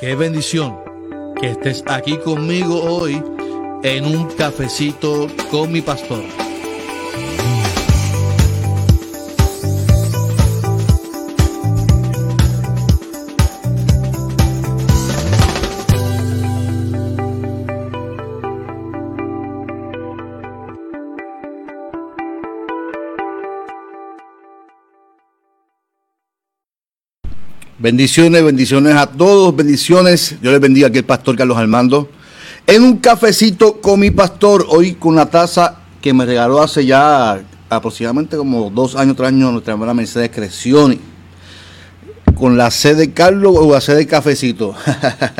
Qué 0.00 0.14
bendición 0.14 0.78
que 1.40 1.50
estés 1.50 1.82
aquí 1.88 2.18
conmigo 2.18 2.80
hoy 2.84 3.20
en 3.82 4.04
un 4.04 4.28
cafecito 4.36 5.26
con 5.50 5.72
mi 5.72 5.80
pastor. 5.80 6.22
Bendiciones, 27.80 28.42
bendiciones 28.42 28.96
a 28.96 29.06
todos, 29.06 29.54
bendiciones. 29.54 30.34
Yo 30.42 30.50
les 30.50 30.60
bendiga 30.60 30.88
aquí 30.88 30.98
el 30.98 31.04
pastor 31.04 31.36
Carlos 31.36 31.56
Armando. 31.56 32.08
En 32.66 32.82
un 32.82 32.96
cafecito 32.96 33.80
con 33.80 34.00
mi 34.00 34.10
pastor, 34.10 34.66
hoy 34.68 34.94
con 34.94 35.12
una 35.12 35.26
taza 35.26 35.76
que 36.02 36.12
me 36.12 36.26
regaló 36.26 36.60
hace 36.60 36.84
ya 36.84 37.40
aproximadamente 37.70 38.36
como 38.36 38.68
dos 38.70 38.96
años, 38.96 39.14
tres 39.14 39.28
años, 39.28 39.52
nuestra 39.52 39.74
hermana 39.74 39.94
Mercedes 39.94 40.30
Crecioni. 40.30 40.98
Con 42.34 42.56
la 42.56 42.72
sede 42.72 43.06
de 43.06 43.12
Carlos 43.12 43.54
o 43.56 43.72
la 43.72 43.80
sede 43.80 43.98
de 43.98 44.06
cafecito. 44.08 44.74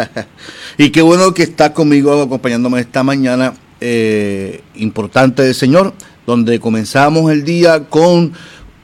y 0.79 0.91
qué 0.91 1.03
bueno 1.03 1.35
que 1.35 1.43
está 1.43 1.75
conmigo 1.75 2.23
acompañándome 2.23 2.79
esta 2.79 3.03
mañana 3.03 3.55
eh, 3.81 4.63
importante 4.77 5.43
del 5.43 5.57
Señor, 5.57 5.93
donde 6.25 6.61
comenzamos 6.61 7.33
el 7.33 7.43
día 7.43 7.89
con 7.89 8.33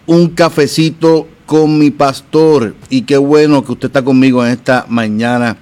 un 0.06 0.28
cafecito 0.30 1.28
con 1.46 1.78
mi 1.78 1.90
pastor. 1.90 2.74
Y 2.90 3.02
qué 3.02 3.16
bueno 3.16 3.64
que 3.64 3.72
usted 3.72 3.86
está 3.86 4.04
conmigo 4.04 4.44
en 4.44 4.52
esta 4.52 4.86
mañana 4.88 5.56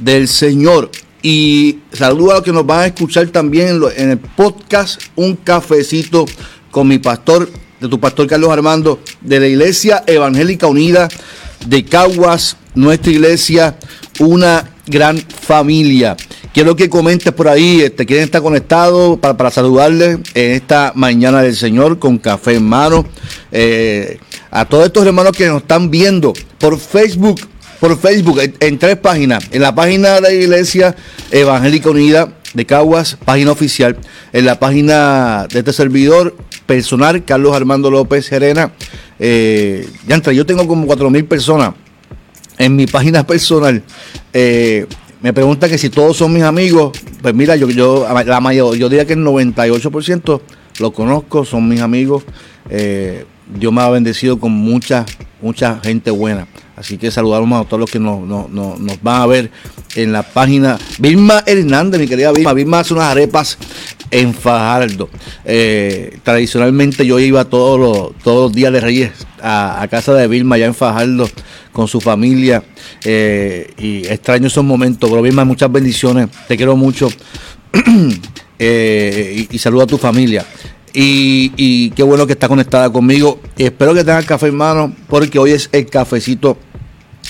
del 0.00 0.28
Señor. 0.28 0.90
Y 1.22 1.78
saludo 1.92 2.32
a 2.32 2.34
los 2.34 2.42
que 2.42 2.52
nos 2.52 2.66
van 2.66 2.80
a 2.80 2.86
escuchar 2.86 3.26
también 3.28 3.80
en 3.96 4.10
el 4.10 4.18
podcast 4.18 5.00
Un 5.16 5.36
Cafecito 5.36 6.26
con 6.70 6.88
mi 6.88 6.98
pastor, 6.98 7.50
de 7.80 7.88
tu 7.88 7.98
pastor 7.98 8.26
Carlos 8.26 8.50
Armando, 8.50 9.00
de 9.20 9.40
la 9.40 9.46
Iglesia 9.46 10.04
Evangélica 10.06 10.66
Unida 10.66 11.08
de 11.66 11.84
Caguas, 11.84 12.56
nuestra 12.74 13.10
iglesia, 13.10 13.76
una 14.20 14.70
gran 14.86 15.18
familia. 15.18 16.16
Quiero 16.56 16.74
que 16.74 16.88
comentes 16.88 17.34
por 17.34 17.48
ahí, 17.48 17.82
este, 17.82 18.06
quieren 18.06 18.24
estar 18.24 18.40
conectados 18.40 19.18
para, 19.18 19.36
para 19.36 19.50
saludarles 19.50 20.20
en 20.32 20.52
esta 20.52 20.90
mañana 20.94 21.42
del 21.42 21.54
Señor 21.54 21.98
con 21.98 22.16
café 22.16 22.54
en 22.54 22.64
mano. 22.66 23.04
Eh, 23.52 24.18
a 24.50 24.64
todos 24.64 24.86
estos 24.86 25.04
hermanos 25.04 25.32
que 25.32 25.48
nos 25.48 25.60
están 25.60 25.90
viendo 25.90 26.32
por 26.58 26.78
Facebook, 26.78 27.42
por 27.78 27.98
Facebook, 28.00 28.40
en, 28.58 28.78
tres 28.78 28.96
páginas. 28.96 29.44
En 29.50 29.60
la 29.60 29.74
página 29.74 30.14
de 30.14 30.20
la 30.22 30.32
Iglesia 30.32 30.96
Evangélica 31.30 31.90
Unida 31.90 32.32
de 32.54 32.64
Caguas, 32.64 33.18
página 33.22 33.52
oficial. 33.52 33.98
En 34.32 34.46
la 34.46 34.58
página 34.58 35.46
de 35.52 35.58
este 35.58 35.74
servidor 35.74 36.38
personal, 36.64 37.22
Carlos 37.26 37.54
Armando 37.54 37.90
López 37.90 38.24
Serena. 38.24 38.72
Eh, 39.18 39.86
ya 40.08 40.14
entre, 40.14 40.34
yo 40.34 40.46
tengo 40.46 40.66
como 40.66 40.86
cuatro 40.86 41.10
mil 41.10 41.26
personas 41.26 41.74
en 42.56 42.76
mi 42.76 42.86
página 42.86 43.26
personal. 43.26 43.82
Eh, 44.32 44.86
me 45.22 45.32
pregunta 45.32 45.68
que 45.68 45.78
si 45.78 45.90
todos 45.90 46.16
son 46.16 46.32
mis 46.32 46.42
amigos. 46.42 46.98
Pues 47.22 47.34
mira, 47.34 47.56
yo, 47.56 47.68
yo, 47.70 48.06
la 48.24 48.40
mayor, 48.40 48.76
yo 48.76 48.88
diría 48.88 49.06
que 49.06 49.14
el 49.14 49.24
98% 49.24 50.40
lo 50.80 50.92
conozco, 50.92 51.44
son 51.44 51.68
mis 51.68 51.80
amigos. 51.80 52.24
Eh, 52.68 53.24
Dios 53.48 53.72
me 53.72 53.80
ha 53.80 53.88
bendecido 53.90 54.38
con 54.38 54.52
mucha, 54.52 55.06
mucha 55.40 55.80
gente 55.82 56.10
buena. 56.10 56.46
Así 56.76 56.98
que 56.98 57.10
saludamos 57.10 57.64
a 57.64 57.68
todos 57.68 57.80
los 57.80 57.90
que 57.90 57.98
nos, 57.98 58.20
van 59.02 59.22
a 59.22 59.26
ver 59.26 59.50
en 59.94 60.12
la 60.12 60.22
página. 60.22 60.78
Vilma 60.98 61.42
Hernández, 61.46 61.98
mi 61.98 62.06
querida 62.06 62.32
Vilma. 62.32 62.52
Vilma 62.52 62.80
hace 62.80 62.92
unas 62.92 63.10
arepas 63.10 63.56
en 64.10 64.34
Fajardo. 64.34 65.08
Eh, 65.46 66.18
tradicionalmente 66.22 67.06
yo 67.06 67.18
iba 67.18 67.46
todos 67.46 67.80
los, 67.80 68.22
todos 68.22 68.48
los 68.48 68.52
días 68.52 68.72
de 68.74 68.80
Reyes 68.80 69.10
a, 69.42 69.86
casa 69.90 70.12
de 70.12 70.28
Vilma, 70.28 70.56
allá 70.56 70.66
en 70.66 70.74
Fajardo, 70.74 71.28
con 71.72 71.88
su 71.88 72.00
familia. 72.00 72.62
Eh, 73.04 73.72
y 73.78 74.06
extraño 74.06 74.48
esos 74.48 74.64
momentos. 74.64 75.08
Pero 75.08 75.22
Vilma, 75.22 75.46
muchas 75.46 75.72
bendiciones. 75.72 76.28
Te 76.46 76.56
quiero 76.56 76.76
mucho. 76.76 77.08
Eh, 78.58 79.46
y, 79.50 79.56
y 79.56 79.58
saludo 79.58 79.82
a 79.82 79.86
tu 79.86 79.98
familia. 79.98 80.46
Y, 80.98 81.90
qué 81.90 82.02
bueno 82.02 82.26
que 82.26 82.32
está 82.32 82.48
conectada 82.48 82.90
conmigo. 82.90 83.38
Espero 83.58 83.92
que 83.92 84.02
tenga 84.02 84.22
café 84.22 84.46
en 84.46 84.56
mano 84.56 84.94
porque 85.08 85.38
hoy 85.38 85.50
es 85.50 85.68
el 85.72 85.86
cafecito 85.86 86.56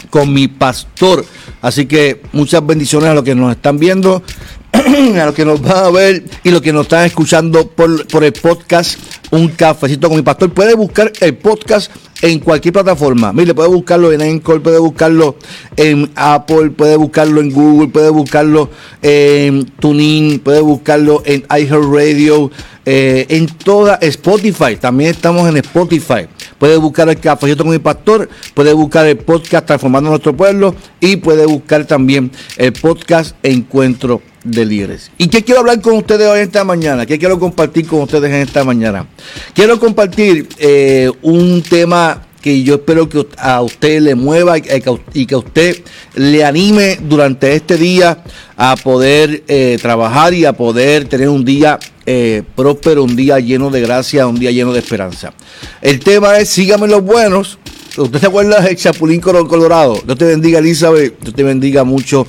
con 0.08 0.32
mi 0.32 0.46
pastor. 0.46 1.24
Así 1.62 1.86
que 1.86 2.22
muchas 2.32 2.64
bendiciones 2.64 3.08
a 3.08 3.14
los 3.14 3.24
que 3.24 3.34
nos 3.34 3.50
están 3.50 3.78
viendo, 3.78 4.22
a 4.72 5.24
los 5.24 5.34
que 5.34 5.44
nos 5.44 5.60
van 5.60 5.84
a 5.84 5.90
ver 5.90 6.22
y 6.44 6.50
los 6.50 6.60
que 6.60 6.72
nos 6.72 6.82
están 6.82 7.06
escuchando 7.06 7.66
por, 7.66 8.06
por 8.06 8.22
el 8.22 8.32
podcast 8.32 9.00
Un 9.32 9.48
Cafecito 9.48 10.06
con 10.06 10.16
mi 10.16 10.22
pastor. 10.22 10.52
Puede 10.52 10.74
buscar 10.74 11.12
el 11.20 11.34
podcast 11.34 11.90
en 12.22 12.38
cualquier 12.38 12.72
plataforma. 12.72 13.32
Mire, 13.32 13.54
puede 13.54 13.68
buscarlo 13.68 14.12
en 14.12 14.20
Encore, 14.20 14.60
puede 14.60 14.78
buscarlo 14.78 15.36
en 15.76 16.10
Apple, 16.14 16.70
puede 16.70 16.96
buscarlo 16.96 17.40
en 17.40 17.50
Google, 17.50 17.88
puede 17.88 18.10
buscarlo 18.10 18.70
en 19.02 19.66
TuneIn, 19.80 20.38
puede 20.38 20.60
buscarlo 20.60 21.22
en 21.26 21.44
iHeartRadio, 21.50 22.50
eh, 22.86 23.26
en 23.30 23.46
toda 23.48 23.96
Spotify. 23.96 24.76
También 24.76 25.10
estamos 25.10 25.48
en 25.48 25.56
Spotify. 25.56 26.28
Puede 26.56 26.76
buscar 26.76 27.08
el 27.08 27.18
Cafecito 27.18 27.64
con 27.64 27.72
mi 27.72 27.80
pastor, 27.80 28.28
puede 28.54 28.72
buscar 28.72 29.06
el 29.06 29.18
podcast 29.18 29.66
Transformando 29.66 30.08
Nuestro 30.10 30.36
Pueblo 30.36 30.74
y 31.00 31.16
puede 31.16 31.44
buscar 31.46 31.84
también 31.84 32.30
el 32.56 32.72
podcast 32.72 33.34
Encuentro 33.42 34.22
de 34.44 34.64
Líderes. 34.64 35.10
¿Y 35.18 35.26
qué 35.26 35.42
quiero 35.42 35.60
hablar 35.60 35.80
con 35.80 35.94
ustedes 35.94 36.28
hoy 36.28 36.40
esta 36.40 36.62
mañana? 36.64 37.04
¿Qué 37.04 37.18
quiero 37.18 37.38
compartir 37.40 37.86
con 37.86 38.02
ustedes 38.02 38.30
en 38.30 38.42
esta 38.42 38.62
mañana? 38.62 39.06
Quiero 39.52 39.78
compartir 39.80 40.48
eh, 40.58 41.10
un 41.22 41.62
tema 41.62 42.22
que 42.40 42.62
yo 42.62 42.76
espero 42.76 43.08
que 43.08 43.26
a 43.38 43.60
usted 43.60 44.00
le 44.00 44.14
mueva 44.14 44.56
y 44.58 45.26
que 45.26 45.34
a 45.34 45.38
usted 45.38 45.78
le 46.14 46.44
anime 46.44 46.96
durante 47.02 47.52
este 47.52 47.76
día 47.76 48.22
a 48.56 48.76
poder 48.76 49.42
eh, 49.48 49.76
trabajar 49.82 50.32
y 50.32 50.44
a 50.44 50.52
poder 50.52 51.08
tener 51.08 51.28
un 51.28 51.44
día 51.44 51.76
eh, 52.06 52.42
próspero, 52.54 53.04
un 53.04 53.16
día 53.16 53.38
lleno 53.40 53.70
de 53.70 53.80
gracia, 53.80 54.26
un 54.26 54.38
día 54.38 54.50
lleno 54.50 54.72
de 54.72 54.78
esperanza. 54.78 55.32
El 55.82 56.00
tema 56.00 56.38
es 56.38 56.48
sígame 56.48 56.86
los 56.86 57.02
buenos. 57.02 57.58
¿Usted 57.96 58.20
se 58.20 58.26
acuerda 58.26 58.60
del 58.60 58.76
Chapulín 58.76 59.20
Colorado? 59.20 60.00
Dios 60.04 60.18
te 60.18 60.24
bendiga, 60.26 60.58
Elizabeth. 60.58 61.18
Dios 61.20 61.34
te 61.34 61.42
bendiga 61.42 61.82
mucho 61.84 62.26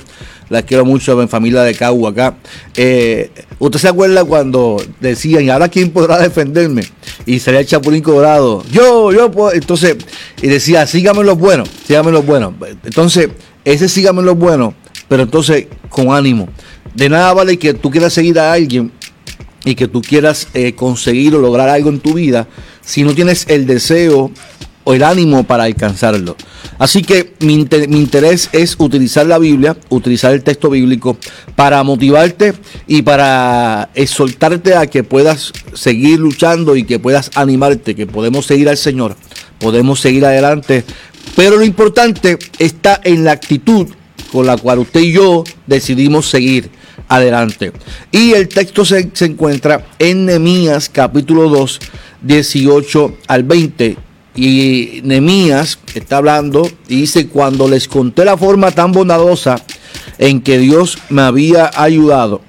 la 0.48 0.62
quiero 0.62 0.84
mucho 0.84 1.20
en 1.20 1.28
familia 1.28 1.62
de 1.62 1.74
Cagua 1.74 2.10
acá. 2.10 2.36
Eh, 2.76 3.30
¿Usted 3.58 3.78
se 3.78 3.88
acuerda 3.88 4.24
cuando 4.24 4.82
decían, 5.00 5.44
¿y 5.44 5.50
ahora 5.50 5.68
quién 5.68 5.90
podrá 5.90 6.18
defenderme? 6.18 6.84
Y 7.26 7.38
salía 7.40 7.60
el 7.60 7.66
Chapulín 7.66 8.02
Colorado, 8.02 8.64
yo, 8.70 9.12
yo 9.12 9.30
puedo. 9.30 9.52
Entonces, 9.52 9.96
y 10.40 10.46
decía, 10.46 10.86
sígame 10.86 11.24
los 11.24 11.38
buenos, 11.38 11.68
sígame 11.86 12.12
los 12.12 12.24
buenos. 12.24 12.54
Entonces, 12.84 13.28
ese 13.64 13.88
sígame 13.88 14.22
los 14.22 14.38
buenos, 14.38 14.74
pero 15.08 15.24
entonces 15.24 15.66
con 15.88 16.12
ánimo. 16.12 16.48
De 16.94 17.08
nada 17.08 17.32
vale 17.34 17.58
que 17.58 17.74
tú 17.74 17.90
quieras 17.90 18.12
seguir 18.12 18.38
a 18.38 18.52
alguien 18.52 18.90
y 19.64 19.74
que 19.74 19.88
tú 19.88 20.02
quieras 20.02 20.48
eh, 20.54 20.74
conseguir 20.74 21.34
o 21.34 21.38
lograr 21.38 21.68
algo 21.68 21.90
en 21.90 22.00
tu 22.00 22.14
vida 22.14 22.46
si 22.84 23.02
no 23.02 23.14
tienes 23.14 23.46
el 23.48 23.66
deseo 23.66 24.30
o 24.84 24.94
el 24.94 25.02
ánimo 25.02 25.44
para 25.44 25.64
alcanzarlo. 25.64 26.34
Así 26.78 27.02
que 27.02 27.34
mi, 27.40 27.54
interés 27.54 28.48
es 28.52 28.76
utilizar 28.78 29.26
la 29.26 29.38
Biblia, 29.38 29.76
utilizar 29.90 30.32
el 30.32 30.42
texto 30.42 30.70
bíblico 30.70 31.18
para 31.56 31.82
motivarte 31.82 32.54
y 32.86 33.02
para 33.02 33.90
exhortarte 33.94 34.74
a 34.74 34.86
que 34.86 35.04
puedas 35.04 35.52
seguir 35.74 36.20
luchando 36.20 36.74
y 36.74 36.84
que 36.84 36.98
puedas 36.98 37.30
animarte, 37.34 37.94
que 37.94 38.06
podemos 38.06 38.46
seguir 38.46 38.70
al 38.70 38.78
Señor, 38.78 39.16
podemos 39.58 40.00
seguir 40.00 40.24
adelante. 40.24 40.84
Pero 41.36 41.56
lo 41.56 41.64
importante 41.64 42.38
está 42.58 42.98
en 43.04 43.24
la 43.24 43.32
actitud 43.32 43.88
con 44.32 44.46
la 44.46 44.56
cual 44.56 44.80
usted 44.80 45.00
y 45.00 45.12
yo 45.12 45.44
decidimos 45.66 46.28
seguir 46.28 46.70
adelante. 47.08 47.72
Y 48.10 48.32
el 48.32 48.48
texto 48.48 48.84
se, 48.84 49.10
se 49.12 49.26
encuentra 49.26 49.86
en 49.98 50.26
Nehemías 50.26 50.88
capítulo 50.88 51.48
2, 51.48 51.80
18 52.22 53.16
al 53.28 53.42
20 53.44 54.08
y 54.38 55.00
Nemías 55.02 55.80
está 55.94 56.18
hablando 56.18 56.70
y 56.88 57.00
dice, 57.00 57.26
cuando 57.26 57.66
les 57.66 57.88
conté 57.88 58.24
la 58.24 58.36
forma 58.36 58.70
tan 58.70 58.92
bondadosa 58.92 59.60
en 60.18 60.40
que 60.42 60.58
Dios 60.58 60.98
me 61.08 61.22
había 61.22 61.70
ayudado 61.74 62.40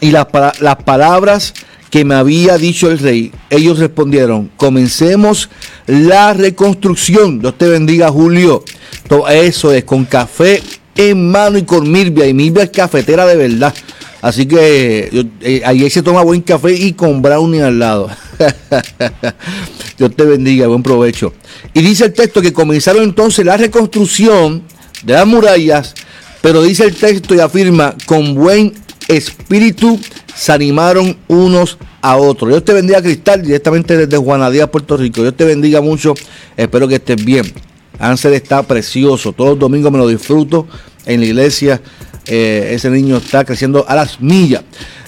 y 0.00 0.10
las, 0.10 0.26
las 0.60 0.76
palabras 0.76 1.54
que 1.88 2.04
me 2.04 2.16
había 2.16 2.58
dicho 2.58 2.90
el 2.90 2.98
rey, 2.98 3.32
ellos 3.48 3.78
respondieron, 3.78 4.50
comencemos 4.58 5.48
la 5.86 6.34
reconstrucción. 6.34 7.40
Dios 7.40 7.56
te 7.56 7.68
bendiga, 7.68 8.10
Julio. 8.10 8.62
Todo 9.08 9.26
eso 9.28 9.72
es 9.72 9.84
con 9.84 10.04
café 10.04 10.62
en 10.96 11.30
mano 11.30 11.58
y 11.58 11.62
con 11.62 11.90
Mirvia. 11.90 12.26
Y 12.26 12.34
Mirvia 12.34 12.64
es 12.64 12.70
cafetera 12.70 13.26
de 13.26 13.36
verdad. 13.36 13.74
Así 14.22 14.46
que 14.46 15.28
eh, 15.40 15.62
ahí 15.64 15.88
se 15.90 16.02
toma 16.02 16.22
buen 16.22 16.40
café 16.40 16.72
y 16.72 16.92
con 16.94 17.22
brownie 17.22 17.62
al 17.62 17.78
lado. 17.78 18.10
Dios 19.98 20.16
te 20.16 20.24
bendiga, 20.24 20.66
buen 20.66 20.82
provecho. 20.82 21.32
Y 21.72 21.80
dice 21.82 22.06
el 22.06 22.12
texto 22.12 22.42
que 22.42 22.52
comenzaron 22.52 23.02
entonces 23.02 23.44
la 23.44 23.56
reconstrucción 23.56 24.62
de 25.04 25.12
las 25.12 25.26
murallas 25.26 25.94
Pero 26.40 26.62
dice 26.62 26.84
el 26.84 26.94
texto 26.94 27.34
y 27.34 27.40
afirma, 27.40 27.94
con 28.06 28.34
buen 28.34 28.74
espíritu 29.08 30.00
se 30.34 30.52
animaron 30.52 31.16
unos 31.28 31.78
a 32.02 32.16
otros. 32.16 32.50
Dios 32.50 32.64
te 32.64 32.72
bendiga, 32.72 33.02
Cristal, 33.02 33.42
directamente 33.42 33.96
desde 33.96 34.16
Juanadía, 34.16 34.70
Puerto 34.70 34.96
Rico. 34.96 35.22
Dios 35.22 35.36
te 35.36 35.44
bendiga 35.44 35.80
mucho. 35.80 36.14
Espero 36.56 36.86
que 36.88 36.96
estés 36.96 37.24
bien. 37.24 37.52
Ansel 37.98 38.34
está 38.34 38.62
precioso. 38.62 39.32
Todos 39.32 39.50
los 39.50 39.58
domingos 39.58 39.92
me 39.92 39.98
lo 39.98 40.08
disfruto 40.08 40.66
en 41.04 41.20
la 41.20 41.26
iglesia. 41.26 41.80
Eh, 42.26 42.70
ese 42.72 42.90
niño 42.90 43.16
está 43.18 43.44
creciendo 43.44 43.84
a 43.88 43.94
las 43.94 44.20
millas. 44.20 44.62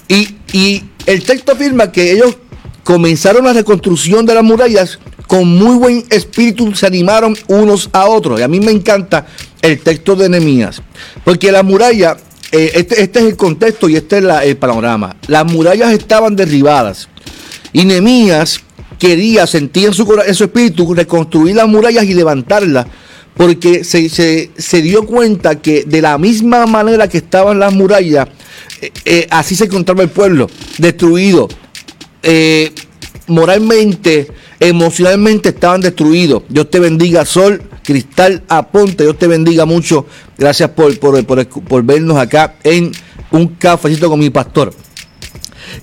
Y, 0.08 0.36
y 0.52 0.84
el 1.06 1.22
texto 1.24 1.52
afirma 1.52 1.90
que 1.92 2.12
ellos 2.12 2.36
comenzaron 2.84 3.44
la 3.44 3.52
reconstrucción 3.52 4.24
de 4.24 4.34
las 4.34 4.44
murallas 4.44 4.98
con 5.26 5.46
muy 5.46 5.76
buen 5.76 6.04
espíritu, 6.08 6.74
se 6.74 6.86
animaron 6.86 7.36
unos 7.48 7.90
a 7.92 8.06
otros. 8.06 8.40
Y 8.40 8.42
a 8.42 8.48
mí 8.48 8.60
me 8.60 8.72
encanta 8.72 9.26
el 9.60 9.78
texto 9.80 10.16
de 10.16 10.28
Nehemías, 10.28 10.80
porque 11.22 11.52
la 11.52 11.62
muralla, 11.62 12.16
eh, 12.50 12.72
este, 12.74 13.02
este, 13.02 13.18
es 13.18 13.24
el 13.26 13.36
contexto 13.36 13.88
y 13.88 13.96
este 13.96 14.18
es 14.18 14.24
el 14.42 14.56
panorama. 14.56 15.16
Las 15.26 15.44
murallas 15.44 15.92
estaban 15.92 16.34
derribadas 16.34 17.08
y 17.74 17.84
Nehemías 17.84 18.60
quería, 18.98 19.46
sentía 19.46 19.88
en 19.88 19.94
su, 19.94 20.20
en 20.26 20.34
su 20.34 20.44
espíritu, 20.44 20.94
reconstruir 20.94 21.56
las 21.56 21.68
murallas 21.68 22.04
y 22.04 22.14
levantarlas 22.14 22.86
porque 23.38 23.84
se, 23.84 24.08
se, 24.08 24.82
dio 24.82 25.06
cuenta 25.06 25.60
que 25.60 25.84
de 25.84 26.02
la 26.02 26.18
misma 26.18 26.66
manera 26.66 27.08
que 27.08 27.18
estaban 27.18 27.60
las 27.60 27.72
murallas, 27.72 28.26
eh, 28.82 28.90
eh, 29.04 29.26
así 29.30 29.54
se 29.54 29.66
encontraba 29.66 30.02
el 30.02 30.08
pueblo, 30.08 30.50
destruido. 30.76 31.46
Eh, 32.20 32.72
moralmente, 33.28 34.26
emocionalmente 34.58 35.50
estaban 35.50 35.80
destruidos. 35.80 36.42
Dios 36.48 36.68
te 36.68 36.80
bendiga, 36.80 37.24
Sol, 37.24 37.62
Cristal, 37.84 38.42
Aponte, 38.48 39.04
Dios 39.04 39.16
te 39.16 39.28
bendiga 39.28 39.64
mucho. 39.66 40.06
Gracias 40.36 40.70
por, 40.70 40.98
por, 40.98 41.24
por 41.46 41.82
vernos 41.84 42.16
acá 42.16 42.56
en 42.64 42.90
un 43.30 43.46
cafecito 43.54 44.10
con 44.10 44.18
mi 44.18 44.30
pastor. 44.30 44.74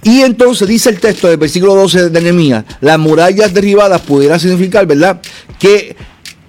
Y 0.03 0.21
entonces 0.21 0.67
dice 0.67 0.89
el 0.89 0.99
texto 0.99 1.27
del 1.27 1.37
versículo 1.37 1.75
12 1.75 2.09
de 2.09 2.21
Nehemías, 2.21 2.65
las 2.81 2.99
murallas 2.99 3.53
derribadas 3.53 4.01
pudieran 4.01 4.39
significar, 4.39 4.85
¿verdad? 4.85 5.21
Que 5.59 5.95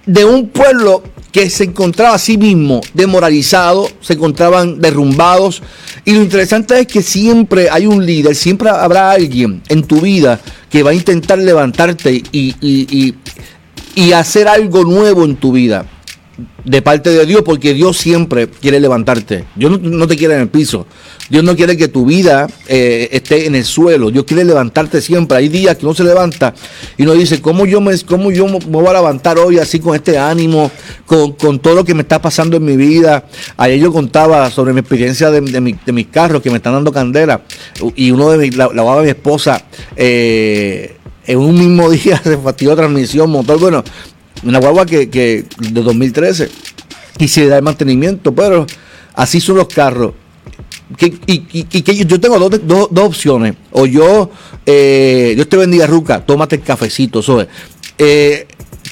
de 0.05 0.25
un 0.25 0.49
pueblo 0.49 1.03
que 1.31 1.49
se 1.49 1.65
encontraba 1.65 2.15
a 2.15 2.19
sí 2.19 2.37
mismo 2.37 2.81
demoralizado, 2.93 3.89
se 4.01 4.13
encontraban 4.13 4.79
derrumbados. 4.79 5.61
Y 6.05 6.13
lo 6.13 6.21
interesante 6.21 6.79
es 6.79 6.87
que 6.87 7.01
siempre 7.01 7.69
hay 7.69 7.85
un 7.85 8.05
líder, 8.05 8.35
siempre 8.35 8.69
habrá 8.69 9.11
alguien 9.11 9.61
en 9.69 9.83
tu 9.83 10.01
vida 10.01 10.39
que 10.69 10.83
va 10.83 10.91
a 10.91 10.93
intentar 10.93 11.37
levantarte 11.37 12.23
y, 12.31 13.13
y 13.95 14.11
hacer 14.13 14.47
algo 14.47 14.83
nuevo 14.83 15.25
en 15.25 15.35
tu 15.35 15.51
vida 15.51 15.85
de 16.63 16.81
parte 16.81 17.09
de 17.09 17.25
Dios, 17.25 17.41
porque 17.43 17.73
Dios 17.73 17.97
siempre 17.97 18.47
quiere 18.47 18.79
levantarte. 18.79 19.45
Dios 19.55 19.81
no, 19.81 20.07
te 20.07 20.15
quiere 20.15 20.35
en 20.35 20.41
el 20.41 20.49
piso. 20.49 20.85
Dios 21.29 21.43
no 21.43 21.55
quiere 21.55 21.75
que 21.75 21.87
tu 21.87 22.05
vida 22.05 22.47
eh, 22.67 23.09
esté 23.11 23.47
en 23.47 23.55
el 23.55 23.65
suelo. 23.65 24.11
Dios 24.11 24.23
quiere 24.25 24.45
levantarte 24.45 25.01
siempre. 25.01 25.37
Hay 25.37 25.49
días 25.49 25.77
que 25.77 25.85
uno 25.85 25.95
se 25.95 26.03
levanta 26.03 26.53
y 26.95 27.03
uno 27.03 27.13
dice, 27.13 27.41
¿cómo 27.41 27.65
yo 27.65 27.81
me, 27.81 27.97
cómo 28.05 28.31
yo 28.31 28.47
me 28.47 28.59
voy 28.59 28.87
a 28.87 28.93
levantar 28.93 29.39
hoy 29.39 29.57
así 29.57 29.79
con 29.79 29.95
este 29.95 30.17
ánimo, 30.17 30.69
con, 31.05 31.59
todo 31.59 31.73
lo 31.73 31.83
que 31.83 31.95
me 31.95 32.03
está 32.03 32.21
pasando 32.21 32.57
en 32.57 32.65
mi 32.65 32.77
vida? 32.77 33.25
Ayer 33.57 33.79
yo 33.79 33.91
contaba 33.91 34.49
sobre 34.51 34.73
mi 34.73 34.81
experiencia 34.81 35.31
de, 35.31 35.41
mis 35.41 36.07
carros 36.07 36.41
que 36.41 36.51
me 36.51 36.57
están 36.57 36.73
dando 36.73 36.91
candela 36.91 37.41
y 37.95 38.11
uno 38.11 38.29
de 38.29 38.37
mis, 38.37 38.55
la, 38.55 38.69
la, 38.73 39.01
mi 39.01 39.09
esposa. 39.09 39.63
Eh, 39.95 40.97
en 41.27 41.37
un 41.39 41.57
mismo 41.57 41.89
día 41.91 42.19
se 42.23 42.37
fastidió 42.37 42.75
transmisión, 42.75 43.29
motor. 43.29 43.59
Bueno, 43.59 43.83
una 44.43 44.59
guagua 44.59 44.85
que, 44.85 45.09
que 45.09 45.45
de 45.57 45.81
2013 45.81 46.49
y 47.19 47.27
se 47.27 47.47
da 47.47 47.57
el 47.57 47.63
mantenimiento, 47.63 48.33
pero 48.33 48.65
así 49.13 49.41
son 49.41 49.57
los 49.57 49.67
carros. 49.67 50.13
y, 50.99 51.63
que 51.63 52.05
yo 52.05 52.19
tengo 52.19 52.37
dos, 52.39 52.89
dos, 52.91 53.05
opciones. 53.05 53.55
O 53.71 53.85
yo, 53.85 54.31
eh, 54.65 55.33
Dios 55.35 55.49
te 55.49 55.57
bendiga, 55.57 55.87
Ruca, 55.87 56.25
tómate 56.25 56.57
el 56.57 56.61
cafecito. 56.61 57.21
Eh, 57.97 58.47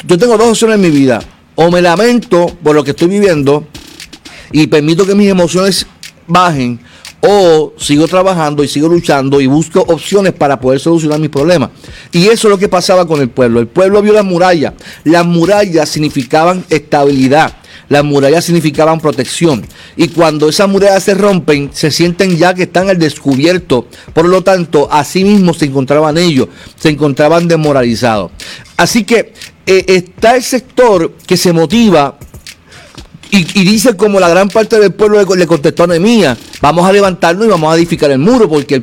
yo 0.06 0.18
tengo 0.18 0.38
dos 0.38 0.50
opciones 0.50 0.76
en 0.76 0.82
mi 0.82 0.90
vida. 0.90 1.22
O 1.56 1.72
me 1.72 1.82
lamento 1.82 2.48
por 2.64 2.76
lo 2.76 2.84
que 2.84 2.92
estoy 2.92 3.08
viviendo 3.08 3.66
y 4.52 4.68
permito 4.68 5.06
que 5.06 5.16
mis 5.16 5.30
emociones 5.30 5.88
bajen, 6.28 6.80
o 7.28 7.74
sigo 7.78 8.08
trabajando 8.08 8.64
y 8.64 8.68
sigo 8.68 8.88
luchando 8.88 9.42
y 9.42 9.48
busco 9.48 9.82
opciones 9.82 10.34
para 10.34 10.60
poder 10.60 10.80
solucionar 10.80 11.20
mis 11.20 11.30
problemas. 11.30 11.72
Y 12.12 12.28
eso 12.28 12.48
es 12.48 12.52
lo 12.52 12.58
que 12.58 12.70
pasaba 12.70 13.08
con 13.08 13.20
el 13.22 13.30
pueblo. 13.30 13.60
El 13.60 13.68
pueblo 13.68 14.02
vio 14.02 14.14
las 14.14 14.26
murallas. 14.26 14.74
Las 15.04 15.26
murallas 15.26 15.90
significaban 15.90 16.64
estabilidad. 16.70 17.58
Las 17.90 18.04
murallas 18.04 18.46
significaban 18.46 19.00
protección. 19.00 19.66
Y 19.96 20.10
cuando 20.10 20.50
esas 20.50 20.70
murallas 20.70 21.04
se 21.04 21.14
rompen, 21.14 21.70
se 21.74 21.92
sienten 21.92 22.38
ya 22.38 22.54
que 22.54 22.64
están 22.64 22.90
al 22.90 23.00
descubierto. 23.00 23.88
Por 24.14 24.26
lo 24.26 24.44
tanto, 24.44 24.88
así 24.92 25.24
mismo 25.24 25.54
se 25.54 25.66
encontraban 25.66 26.18
ellos. 26.18 26.48
Se 26.78 26.90
encontraban 26.90 27.48
desmoralizados. 27.48 28.32
Así 28.78 29.04
que 29.04 29.34
eh, 29.66 29.86
está 29.88 30.36
el 30.36 30.44
sector 30.44 31.14
que 31.26 31.38
se 31.38 31.54
motiva 31.54 32.18
y, 33.32 33.44
dice 33.44 33.96
como 33.96 34.20
la 34.20 34.30
gran 34.30 34.50
parte 34.50 34.80
del 34.80 34.94
pueblo 34.94 35.24
le, 35.36 35.48
contestó 35.48 35.84
a 35.84 35.88
Nehemías, 35.88 36.38
vamos 36.62 36.88
a 36.88 36.92
levantarnos 36.92 37.46
y 37.46 37.50
vamos 37.50 37.74
a 37.74 37.78
edificar 37.78 38.12
el 38.12 38.20
muro, 38.20 38.48
porque 38.48 38.82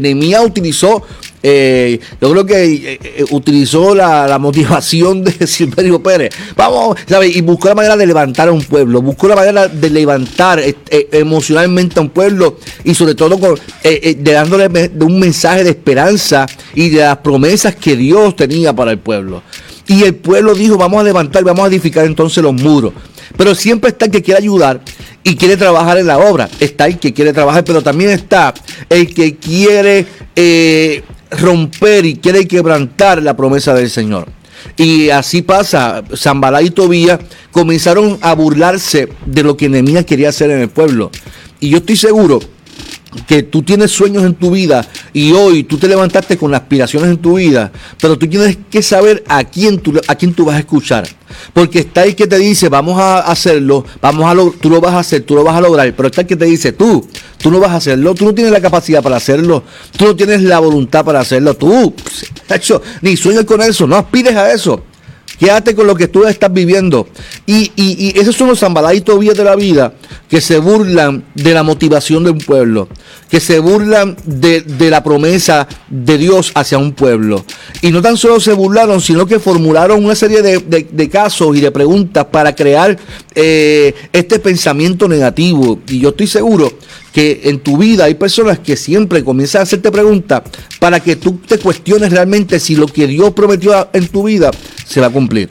Nehemías 0.00 0.44
utilizó, 0.44 1.02
eh, 1.42 1.98
yo 2.20 2.30
creo 2.30 2.46
que 2.46 2.64
eh, 2.64 2.98
eh, 3.02 3.24
utilizó 3.30 3.94
la, 3.94 4.38
motivación 4.38 5.24
de 5.24 5.46
Silverio 5.46 6.02
Pérez, 6.02 6.30
vamos, 6.56 6.98
¿sabes? 7.08 7.34
Y 7.34 7.40
buscó 7.40 7.68
la 7.68 7.74
manera 7.74 7.96
de 7.96 8.06
levantar 8.06 8.48
a 8.48 8.52
un 8.52 8.62
pueblo, 8.62 9.02
buscó 9.02 9.28
la 9.28 9.36
manera 9.36 9.68
de 9.68 9.90
levantar 9.90 10.62
emocionalmente 10.90 11.98
a 11.98 12.02
un 12.02 12.10
pueblo 12.10 12.58
y 12.84 12.94
sobre 12.94 13.14
todo 13.14 13.38
con, 13.38 13.58
de 13.82 14.32
dándole 14.32 14.90
un 15.00 15.18
mensaje 15.18 15.64
de 15.64 15.70
esperanza 15.70 16.46
y 16.74 16.90
de 16.90 17.00
las 17.00 17.18
promesas 17.18 17.74
que 17.74 17.96
Dios 17.96 18.36
tenía 18.36 18.72
para 18.72 18.92
el 18.92 18.98
pueblo. 18.98 19.42
Y 19.88 20.04
el 20.04 20.14
pueblo 20.16 20.54
dijo, 20.54 20.76
vamos 20.76 21.00
a 21.00 21.04
levantar, 21.04 21.42
vamos 21.42 21.64
a 21.64 21.68
edificar 21.68 22.04
entonces 22.04 22.42
los 22.42 22.52
muros. 22.52 22.92
Pero 23.38 23.54
siempre 23.54 23.90
está 23.90 24.06
el 24.06 24.10
que 24.10 24.20
quiere 24.20 24.40
ayudar 24.40 24.80
y 25.22 25.36
quiere 25.36 25.56
trabajar 25.56 25.96
en 25.96 26.08
la 26.08 26.18
obra. 26.18 26.50
Está 26.58 26.86
el 26.86 26.98
que 26.98 27.14
quiere 27.14 27.32
trabajar, 27.32 27.62
pero 27.64 27.82
también 27.82 28.10
está 28.10 28.52
el 28.90 29.14
que 29.14 29.36
quiere 29.36 30.04
eh, 30.34 31.04
romper 31.30 32.04
y 32.04 32.16
quiere 32.16 32.48
quebrantar 32.48 33.22
la 33.22 33.36
promesa 33.36 33.74
del 33.74 33.90
Señor. 33.90 34.26
Y 34.76 35.10
así 35.10 35.42
pasa, 35.42 36.02
Zambalá 36.16 36.62
y 36.62 36.70
Tobía 36.70 37.20
comenzaron 37.52 38.18
a 38.22 38.34
burlarse 38.34 39.08
de 39.24 39.42
lo 39.44 39.56
que 39.56 39.68
Nehemías 39.68 40.04
quería 40.04 40.30
hacer 40.30 40.50
en 40.50 40.60
el 40.60 40.68
pueblo. 40.68 41.12
Y 41.60 41.70
yo 41.70 41.78
estoy 41.78 41.96
seguro 41.96 42.40
que 43.26 43.42
tú 43.42 43.62
tienes 43.62 43.90
sueños 43.90 44.24
en 44.24 44.34
tu 44.34 44.50
vida 44.50 44.86
y 45.12 45.32
hoy 45.32 45.64
tú 45.64 45.78
te 45.78 45.88
levantaste 45.88 46.36
con 46.36 46.54
aspiraciones 46.54 47.10
en 47.10 47.18
tu 47.18 47.36
vida, 47.36 47.72
pero 48.00 48.18
tú 48.18 48.26
tienes 48.28 48.58
que 48.70 48.82
saber 48.82 49.24
a 49.28 49.44
quién 49.44 49.78
tú, 49.78 49.98
a 50.06 50.14
quién 50.14 50.34
tú 50.34 50.44
vas 50.44 50.56
a 50.56 50.60
escuchar. 50.60 51.08
Porque 51.52 51.80
está 51.80 52.04
el 52.04 52.14
que 52.14 52.26
te 52.26 52.38
dice, 52.38 52.68
vamos 52.68 52.98
a 52.98 53.20
hacerlo, 53.20 53.84
vamos 54.00 54.26
a 54.26 54.34
lo, 54.34 54.50
tú 54.50 54.70
lo 54.70 54.80
vas 54.80 54.94
a 54.94 55.00
hacer, 55.00 55.22
tú 55.22 55.34
lo 55.34 55.44
vas 55.44 55.56
a 55.56 55.60
lograr, 55.60 55.92
pero 55.94 56.08
está 56.08 56.22
el 56.22 56.26
que 56.26 56.36
te 56.36 56.44
dice, 56.44 56.72
tú, 56.72 57.06
tú 57.38 57.50
no 57.50 57.60
vas 57.60 57.70
a 57.70 57.76
hacerlo, 57.76 58.14
tú 58.14 58.24
no 58.24 58.34
tienes 58.34 58.52
la 58.52 58.60
capacidad 58.60 59.02
para 59.02 59.16
hacerlo, 59.16 59.62
tú 59.96 60.06
no 60.06 60.16
tienes 60.16 60.42
la 60.42 60.58
voluntad 60.58 61.04
para 61.04 61.20
hacerlo, 61.20 61.54
tú, 61.54 61.94
ni 63.02 63.16
sueñas 63.16 63.44
con 63.44 63.60
eso, 63.62 63.86
no 63.86 63.96
aspires 63.96 64.34
a 64.36 64.52
eso. 64.52 64.82
Quédate 65.38 65.74
con 65.74 65.86
lo 65.86 65.94
que 65.94 66.08
tú 66.08 66.24
estás 66.24 66.52
viviendo. 66.52 67.08
Y, 67.46 67.70
y, 67.76 68.18
esos 68.18 68.34
son 68.34 68.48
los 68.48 68.58
zambaladitos 68.58 69.18
vías 69.18 69.36
de 69.36 69.44
la 69.44 69.54
vida 69.54 69.92
que 70.28 70.40
se 70.40 70.58
burlan 70.58 71.24
de 71.34 71.54
la 71.54 71.62
motivación 71.62 72.24
de 72.24 72.30
un 72.30 72.38
pueblo, 72.38 72.88
que 73.30 73.40
se 73.40 73.60
burlan 73.60 74.16
de, 74.24 74.64
la 74.90 75.02
promesa 75.02 75.68
de 75.88 76.18
Dios 76.18 76.52
hacia 76.54 76.78
un 76.78 76.92
pueblo. 76.92 77.44
Y 77.82 77.90
no 77.92 78.02
tan 78.02 78.16
solo 78.16 78.40
se 78.40 78.52
burlaron, 78.52 79.00
sino 79.00 79.26
que 79.26 79.38
formularon 79.38 80.04
una 80.04 80.14
serie 80.14 80.42
de, 80.42 81.08
casos 81.08 81.56
y 81.56 81.60
de 81.60 81.70
preguntas 81.70 82.26
para 82.26 82.54
crear 82.54 82.98
eh, 83.34 83.94
este 84.12 84.38
pensamiento 84.38 85.08
negativo. 85.08 85.80
Y 85.88 86.00
yo 86.00 86.10
estoy 86.10 86.26
seguro 86.26 86.72
que 87.18 87.40
en 87.46 87.58
tu 87.58 87.78
vida 87.78 88.04
hay 88.04 88.14
personas 88.14 88.60
que 88.60 88.76
siempre 88.76 89.24
comienzan 89.24 89.58
a 89.58 89.62
hacerte 89.64 89.90
preguntas 89.90 90.42
para 90.78 91.00
que 91.00 91.16
tú 91.16 91.40
te 91.44 91.58
cuestiones 91.58 92.12
realmente 92.12 92.60
si 92.60 92.76
lo 92.76 92.86
que 92.86 93.08
Dios 93.08 93.32
prometió 93.32 93.88
en 93.92 94.06
tu 94.06 94.22
vida 94.22 94.52
se 94.86 95.00
va 95.00 95.08
a 95.08 95.10
cumplir. 95.10 95.50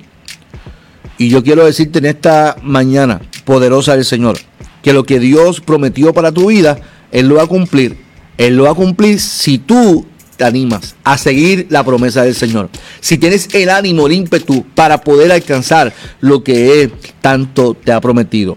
Y 1.18 1.28
yo 1.28 1.44
quiero 1.44 1.66
decirte 1.66 2.00
en 2.00 2.06
esta 2.06 2.56
mañana 2.64 3.20
poderosa 3.44 3.98
del 3.98 4.06
Señor, 4.06 4.38
que 4.82 4.94
lo 4.94 5.04
que 5.04 5.20
Dios 5.20 5.60
prometió 5.60 6.14
para 6.14 6.32
tu 6.32 6.48
vida, 6.48 6.80
Él 7.12 7.28
lo 7.28 7.36
va 7.36 7.44
a 7.44 7.48
cumplir. 7.48 7.98
Él 8.38 8.56
lo 8.56 8.64
va 8.64 8.72
a 8.72 8.74
cumplir 8.74 9.20
si 9.20 9.58
tú 9.58 10.06
te 10.38 10.46
animas 10.46 10.96
a 11.04 11.18
seguir 11.18 11.68
la 11.70 11.84
promesa 11.84 12.24
del 12.24 12.36
Señor. 12.36 12.70
Si 13.02 13.18
tienes 13.18 13.54
el 13.54 13.70
ánimo, 13.70 14.08
el 14.08 14.14
ímpetu 14.14 14.64
para 14.74 15.02
poder 15.02 15.34
alcanzar 15.34 15.94
lo 16.22 16.46
que 16.46 16.84
Él 16.84 16.94
tanto 17.20 17.74
te 17.74 17.92
ha 17.92 18.00
prometido. 18.00 18.56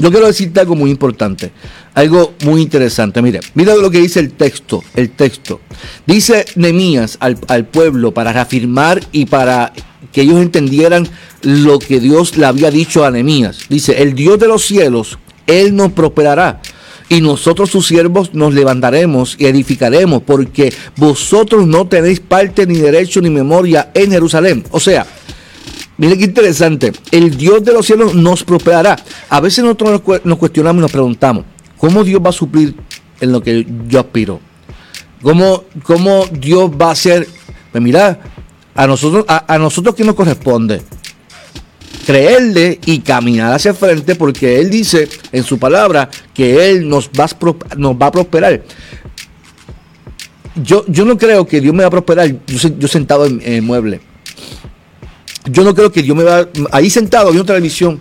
Yo 0.00 0.10
quiero 0.10 0.26
decirte 0.26 0.58
algo 0.58 0.74
muy 0.74 0.90
importante, 0.90 1.52
algo 1.94 2.34
muy 2.44 2.60
interesante. 2.60 3.22
Mire, 3.22 3.40
mira 3.54 3.74
lo 3.76 3.90
que 3.90 4.00
dice 4.00 4.20
el 4.20 4.32
texto, 4.32 4.82
el 4.94 5.10
texto. 5.10 5.60
Dice 6.06 6.44
Nemías 6.56 7.16
al, 7.20 7.38
al 7.48 7.66
pueblo 7.66 8.12
para 8.12 8.32
reafirmar 8.32 9.00
y 9.12 9.26
para 9.26 9.72
que 10.12 10.22
ellos 10.22 10.40
entendieran 10.40 11.08
lo 11.42 11.78
que 11.78 12.00
Dios 12.00 12.36
le 12.36 12.46
había 12.46 12.70
dicho 12.70 13.04
a 13.04 13.10
Nemías. 13.10 13.68
Dice, 13.68 14.02
el 14.02 14.14
Dios 14.14 14.38
de 14.38 14.48
los 14.48 14.64
cielos 14.64 15.18
Él 15.46 15.74
nos 15.74 15.92
prosperará. 15.92 16.60
Y 17.10 17.20
nosotros 17.20 17.70
sus 17.70 17.86
siervos 17.86 18.32
nos 18.32 18.54
levantaremos 18.54 19.36
y 19.38 19.44
edificaremos, 19.44 20.22
porque 20.22 20.72
vosotros 20.96 21.66
no 21.66 21.86
tenéis 21.86 22.18
parte 22.18 22.66
ni 22.66 22.78
derecho 22.78 23.20
ni 23.20 23.28
memoria 23.28 23.90
en 23.92 24.10
Jerusalén. 24.10 24.64
O 24.70 24.80
sea, 24.80 25.06
Mire 25.96 26.18
qué 26.18 26.24
interesante. 26.24 26.92
El 27.12 27.36
Dios 27.36 27.62
de 27.64 27.72
los 27.72 27.86
cielos 27.86 28.14
nos 28.14 28.42
prosperará. 28.42 28.96
A 29.28 29.40
veces 29.40 29.62
nosotros 29.62 30.02
nos 30.24 30.38
cuestionamos 30.38 30.80
y 30.80 30.82
nos 30.82 30.90
preguntamos, 30.90 31.44
¿cómo 31.84 32.02
Dios 32.02 32.18
va 32.24 32.30
a 32.30 32.32
suplir 32.32 32.74
en 33.20 33.30
lo 33.30 33.42
que 33.42 33.66
yo 33.88 34.00
aspiro? 34.00 34.40
¿Cómo, 35.20 35.64
cómo 35.82 36.24
Dios 36.32 36.70
va 36.70 36.88
a 36.88 36.92
hacer? 36.92 37.28
Pues 37.70 37.84
mira, 37.84 38.20
a 38.74 38.86
nosotros, 38.86 39.26
a, 39.28 39.58
nosotros 39.58 39.94
¿qué 39.94 40.02
nos 40.02 40.14
corresponde? 40.14 40.80
creerle 42.06 42.78
y 42.84 43.00
caminar 43.00 43.52
hacia 43.52 43.70
el 43.70 43.76
frente 43.76 44.14
porque 44.14 44.60
Él 44.60 44.70
dice 44.70 45.08
en 45.32 45.42
su 45.42 45.58
palabra 45.58 46.08
que 46.32 46.70
Él 46.70 46.88
nos 46.88 47.08
va 47.08 47.24
a, 47.24 48.06
a 48.06 48.12
prosperar. 48.12 48.62
Yo, 50.56 50.84
yo 50.86 51.04
no 51.04 51.18
creo 51.18 51.46
que 51.46 51.60
Dios 51.60 51.74
me 51.74 51.82
va 51.82 51.88
a 51.88 51.90
prosperar 51.90 52.34
yo, 52.46 52.88
sentado 52.88 53.26
en, 53.26 53.42
el 53.42 53.60
mueble. 53.60 54.00
Yo 55.50 55.64
no 55.64 55.74
creo 55.74 55.92
que 55.92 56.02
Dios 56.02 56.16
me 56.16 56.24
va 56.24 56.48
ahí 56.72 56.88
sentado 56.88 57.30
viendo 57.30 57.44
televisión, 57.44 58.00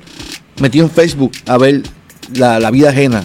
metido 0.61 0.85
en 0.85 0.91
Facebook 0.91 1.33
a 1.45 1.57
ver 1.57 1.83
la, 2.33 2.59
la 2.59 2.71
vida 2.71 2.89
ajena 2.89 3.23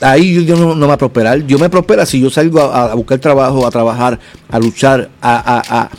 ahí 0.00 0.44
Dios 0.44 0.58
no, 0.58 0.74
me 0.74 0.86
va 0.86 0.96
prosperar. 0.96 1.44
Dios 1.44 1.60
me 1.60 1.70
prospera 1.70 2.06
si 2.06 2.20
yo 2.20 2.30
salgo 2.30 2.60
a, 2.60 2.94
buscar 2.94 3.18
trabajo, 3.18 3.66
a 3.66 3.70
trabajar, 3.70 4.18
a 4.48 4.58
luchar, 4.58 5.10
a, 5.20 5.90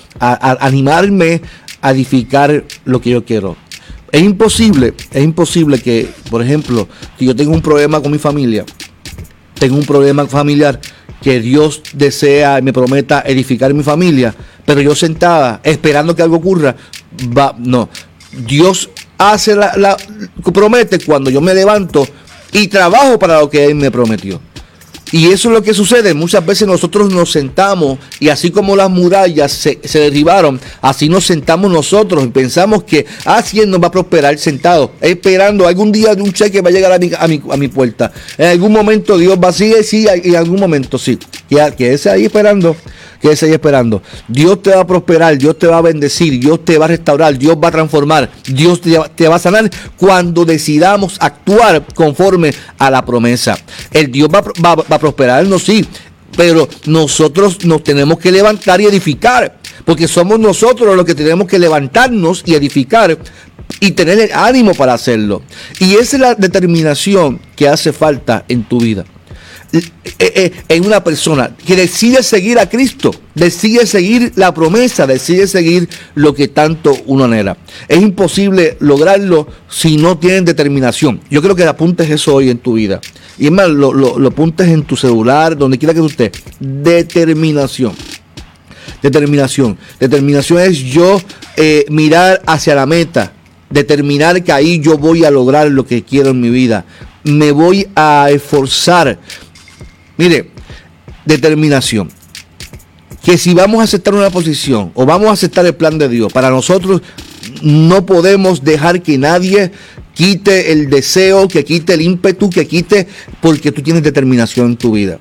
animarme 0.60 1.42
a 1.82 1.92
edificar 1.92 2.64
lo 2.86 3.02
que 3.02 3.12
yo 3.12 3.26
quiero. 3.26 3.56
Es 4.12 4.22
imposible, 4.22 4.94
es 5.12 5.24
imposible 5.24 5.80
que, 5.80 6.10
por 6.30 6.42
ejemplo, 6.42 6.88
si 7.18 7.26
yo 7.26 7.36
tengo 7.36 7.54
un 7.54 7.62
problema 7.62 8.02
con 8.02 8.12
mi 8.12 8.18
familia, 8.18 8.66
tengo 9.58 9.78
un 9.78 9.86
problema 9.86 10.28
familiar, 10.28 10.80
que 11.22 11.40
Dios 11.40 11.82
desea 11.94 12.60
y 12.60 12.62
me 12.62 12.74
prometa 12.74 13.24
edificar 13.26 13.74
mi 13.74 13.84
familia, 13.84 14.34
pero 14.66 14.82
yo 14.82 14.96
sentada 14.96 15.62
esperando 15.64 16.16
que 16.16 16.24
algo 16.24 16.38
ocurra, 16.38 16.76
va, 17.38 17.56
no. 17.58 17.88
Dios 18.48 18.90
hace 19.18 19.56
la 19.56 19.98
promete 20.54 21.00
cuando 21.00 21.30
yo 21.30 21.42
me 21.42 21.54
levanto 21.54 22.08
y 22.52 22.68
trabajo 22.68 23.18
para 23.20 23.40
lo 23.40 23.50
que 23.50 23.66
Él 23.66 23.76
me 23.76 23.92
prometió. 23.92 24.40
Y 25.12 25.28
eso 25.28 25.50
es 25.50 25.56
lo 25.56 25.62
que 25.62 25.74
sucede. 25.74 26.14
Muchas 26.14 26.46
veces 26.46 26.68
nosotros 26.68 27.12
nos 27.14 27.32
sentamos 27.32 28.00
y 28.20 28.30
así 28.30 28.50
como 28.50 28.76
las 28.76 28.90
murallas 28.90 29.52
se, 29.52 29.78
derribaron, 29.94 30.60
así 30.82 31.10
nos 31.10 31.26
sentamos 31.26 31.70
nosotros 31.70 32.24
y 32.24 32.28
pensamos 32.30 32.84
que 32.84 33.06
así 33.26 33.60
ah, 33.60 33.66
nos 33.66 33.82
va 33.82 33.88
a 33.88 33.92
prosperar 33.92 34.38
sentado, 34.38 34.92
esperando 35.02 35.68
algún 35.68 35.92
día 35.92 36.14
un 36.14 36.32
cheque 36.32 36.62
va 36.62 36.70
a 36.70 36.72
llegar 36.72 36.94
a 36.94 36.98
mi, 36.98 37.12
a 37.18 37.28
mi, 37.28 37.42
a 37.52 37.58
mi 37.58 37.68
puerta. 37.68 38.12
En 38.38 38.48
algún 38.48 38.72
momento 38.72 39.18
Dios 39.18 39.38
va 39.44 39.50
a 39.50 39.54
seguir, 39.54 39.84
sí, 39.84 40.08
en 40.10 40.36
algún 40.36 40.60
momento 40.60 40.98
sí. 40.98 41.20
Que, 41.50 41.74
que 41.78 41.94
ese 41.94 42.10
ahí 42.10 42.26
esperando 42.26 42.76
Quédese 43.22 43.46
ahí 43.46 43.54
esperando. 43.54 44.02
Dios 44.28 44.62
te 44.64 44.72
va 44.72 44.82
a 44.82 44.88
prosperar, 44.88 45.38
Dios 45.38 45.58
te 45.60 45.68
va 45.68 45.78
a 45.78 45.82
bendecir, 45.82 46.40
Dios 46.40 46.66
te 46.66 46.78
va 46.78 46.86
a 46.86 46.88
restaurar, 46.88 47.38
Dios 47.38 47.56
va 47.56 47.68
a 47.68 47.72
transformar, 47.72 48.32
Dios 48.48 48.82
te, 48.82 49.28
va 49.28 49.36
a 49.36 49.40
sanar 49.40 49.70
cuando 49.96 50.44
decidamos 50.44 51.18
actuar 51.20 51.86
conforme 51.94 52.52
a 52.80 52.90
la 52.90 53.06
promesa. 53.06 53.58
El 53.92 54.12
Dios 54.12 54.28
va, 54.28 54.40
a 54.40 55.00
prosperarnos, 55.00 55.64
sí, 55.64 55.86
pero 56.36 56.68
nosotros 56.86 57.64
nos 57.64 57.84
tenemos 57.84 58.18
que 58.18 58.32
levantar 58.32 58.82
y 58.82 58.86
edificar, 58.86 59.56
porque 59.86 60.08
somos 60.08 60.40
nosotros 60.40 60.96
los 60.96 61.06
que 61.06 61.14
tenemos 61.14 61.48
que 61.48 61.60
levantarnos 61.60 62.42
y 62.46 62.56
edificar 62.56 63.18
y 63.80 63.92
tener 63.92 64.20
el 64.20 64.32
ánimo 64.34 64.74
para 64.74 64.94
hacerlo. 64.94 65.44
Y 65.80 65.94
esa 65.94 66.16
es 66.16 66.22
la 66.22 66.36
determinación 66.36 67.40
que 67.56 67.68
hace 67.68 67.94
falta 67.94 68.46
en 68.48 68.64
tu 68.64 68.80
vida. 68.80 69.06
Eh, 69.74 69.82
eh, 70.20 70.52
en 70.68 70.86
una 70.86 71.02
persona 71.02 71.56
que 71.66 71.78
decide 71.78 72.24
seguir 72.24 72.60
a 72.60 72.68
Cristo, 72.68 73.16
decide 73.36 73.86
seguir 73.86 74.34
la 74.36 74.54
promesa, 74.54 75.08
decide 75.08 75.48
seguir 75.48 75.88
lo 76.14 76.36
que 76.36 76.50
tanto 76.50 76.94
uno 77.06 77.24
anhela. 77.24 77.58
Es 77.88 78.02
imposible 78.02 78.76
lograrlo 78.82 79.48
si 79.70 79.96
no 79.96 80.18
tienen 80.18 80.44
determinación. 80.44 81.22
Yo 81.30 81.42
creo 81.42 81.56
que 81.56 81.64
apuntes 81.64 82.10
eso 82.10 82.36
hoy 82.36 82.50
en 82.50 82.58
tu 82.58 82.74
vida. 82.74 83.00
Y 83.38 83.46
es 83.46 83.52
más, 83.52 83.70
lo, 83.70 83.94
lo, 83.94 84.28
apuntes 84.28 84.68
en 84.68 84.84
tu 84.84 84.98
celular, 84.98 85.58
donde 85.58 85.78
quiera 85.78 85.94
que 85.94 86.02
tú 86.02 86.08
estés. 86.08 86.32
Determinación. 86.60 87.94
Determinación. 89.02 89.78
Determinación 90.00 90.60
es 90.60 90.80
yo 90.80 91.22
eh, 91.56 91.86
mirar 91.90 92.42
hacia 92.46 92.76
la 92.76 92.86
meta. 92.86 93.32
Determinar 93.70 94.44
que 94.44 94.52
ahí 94.52 94.82
yo 94.82 94.98
voy 94.98 95.24
a 95.24 95.32
lograr 95.32 95.72
lo 95.72 95.86
que 95.86 96.04
quiero 96.04 96.32
en 96.32 96.42
mi 96.42 96.50
vida. 96.50 96.84
Me 97.24 97.52
voy 97.52 97.88
a 97.96 98.28
esforzar 98.32 99.18
Mire, 100.22 100.52
determinación. 101.26 102.12
Que 103.24 103.40
si 103.40 103.56
vamos 103.56 103.82
a 103.82 103.86
aceptar 103.86 104.14
una 104.14 104.30
posición 104.30 104.92
o 104.94 105.04
vamos 105.04 105.30
a 105.30 105.32
aceptar 105.32 105.66
el 105.66 105.74
plan 105.74 105.98
de 105.98 106.08
Dios, 106.10 106.32
para 106.32 106.52
nosotros 106.52 107.02
no 107.64 108.06
podemos 108.06 108.64
dejar 108.64 109.02
que 109.02 109.18
nadie 109.18 109.72
quite 110.14 110.74
el 110.74 110.92
deseo, 110.92 111.48
que 111.48 111.66
quite 111.66 111.96
el 111.96 112.02
ímpetu, 112.02 112.52
que 112.52 112.68
quite, 112.68 113.08
porque 113.42 113.72
tú 113.72 113.82
tienes 113.82 114.04
determinación 114.04 114.68
en 114.68 114.78
tu 114.78 114.92
vida. 114.92 115.18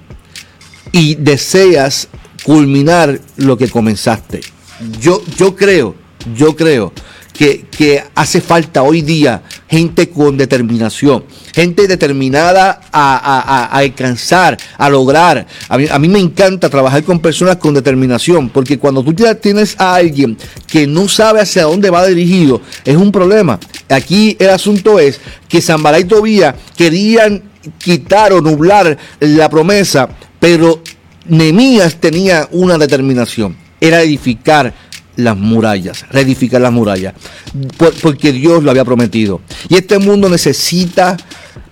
Y 0.92 1.14
deseas 1.14 2.08
culminar 2.44 3.22
lo 3.38 3.56
que 3.56 3.68
comenzaste. 3.68 4.42
Yo, 5.00 5.22
yo 5.38 5.56
creo, 5.56 5.94
yo 6.36 6.54
creo 6.54 6.92
que, 7.32 8.04
hace 8.14 8.42
falta 8.42 8.82
hoy 8.82 9.00
día 9.00 9.42
gente 9.70 10.08
con 10.08 10.36
determinación, 10.36 11.24
gente 11.54 11.86
determinada 11.86 12.80
a, 12.92 13.66
alcanzar, 13.66 14.58
a 14.76 14.90
lograr. 14.90 15.46
A 15.68 15.98
mí, 15.98 16.08
me 16.08 16.18
encanta 16.18 16.68
trabajar 16.68 17.04
con 17.04 17.20
personas 17.20 17.56
con 17.56 17.72
determinación, 17.72 18.48
porque 18.48 18.80
cuando 18.80 19.04
tú 19.04 19.14
ya 19.14 19.36
tienes 19.36 19.76
a 19.78 19.94
alguien 19.94 20.36
que 20.66 20.88
no 20.88 21.08
sabe 21.08 21.40
hacia 21.40 21.62
dónde 21.62 21.88
va 21.88 22.04
dirigido, 22.04 22.60
es 22.84 22.96
un 22.96 23.12
problema. 23.12 23.60
Aquí 23.88 24.36
el 24.40 24.50
asunto 24.50 24.98
es 24.98 25.20
que 25.48 25.62
Zambará 25.62 26.00
y 26.00 26.04
Tobía 26.04 26.56
querían 26.76 27.44
quitar 27.78 28.32
o 28.32 28.40
nublar 28.40 28.98
la 29.20 29.48
promesa, 29.48 30.08
pero 30.40 30.82
Nemías 31.26 32.00
tenía 32.00 32.48
una 32.50 32.76
determinación, 32.76 33.56
era 33.80 34.02
edificar 34.02 34.74
las 35.20 35.36
murallas, 35.36 36.04
reedificar 36.10 36.60
las 36.60 36.72
murallas, 36.72 37.14
porque 38.02 38.32
Dios 38.32 38.62
lo 38.62 38.70
había 38.70 38.84
prometido. 38.84 39.40
Y 39.68 39.76
este 39.76 39.98
mundo 39.98 40.28
necesita 40.28 41.16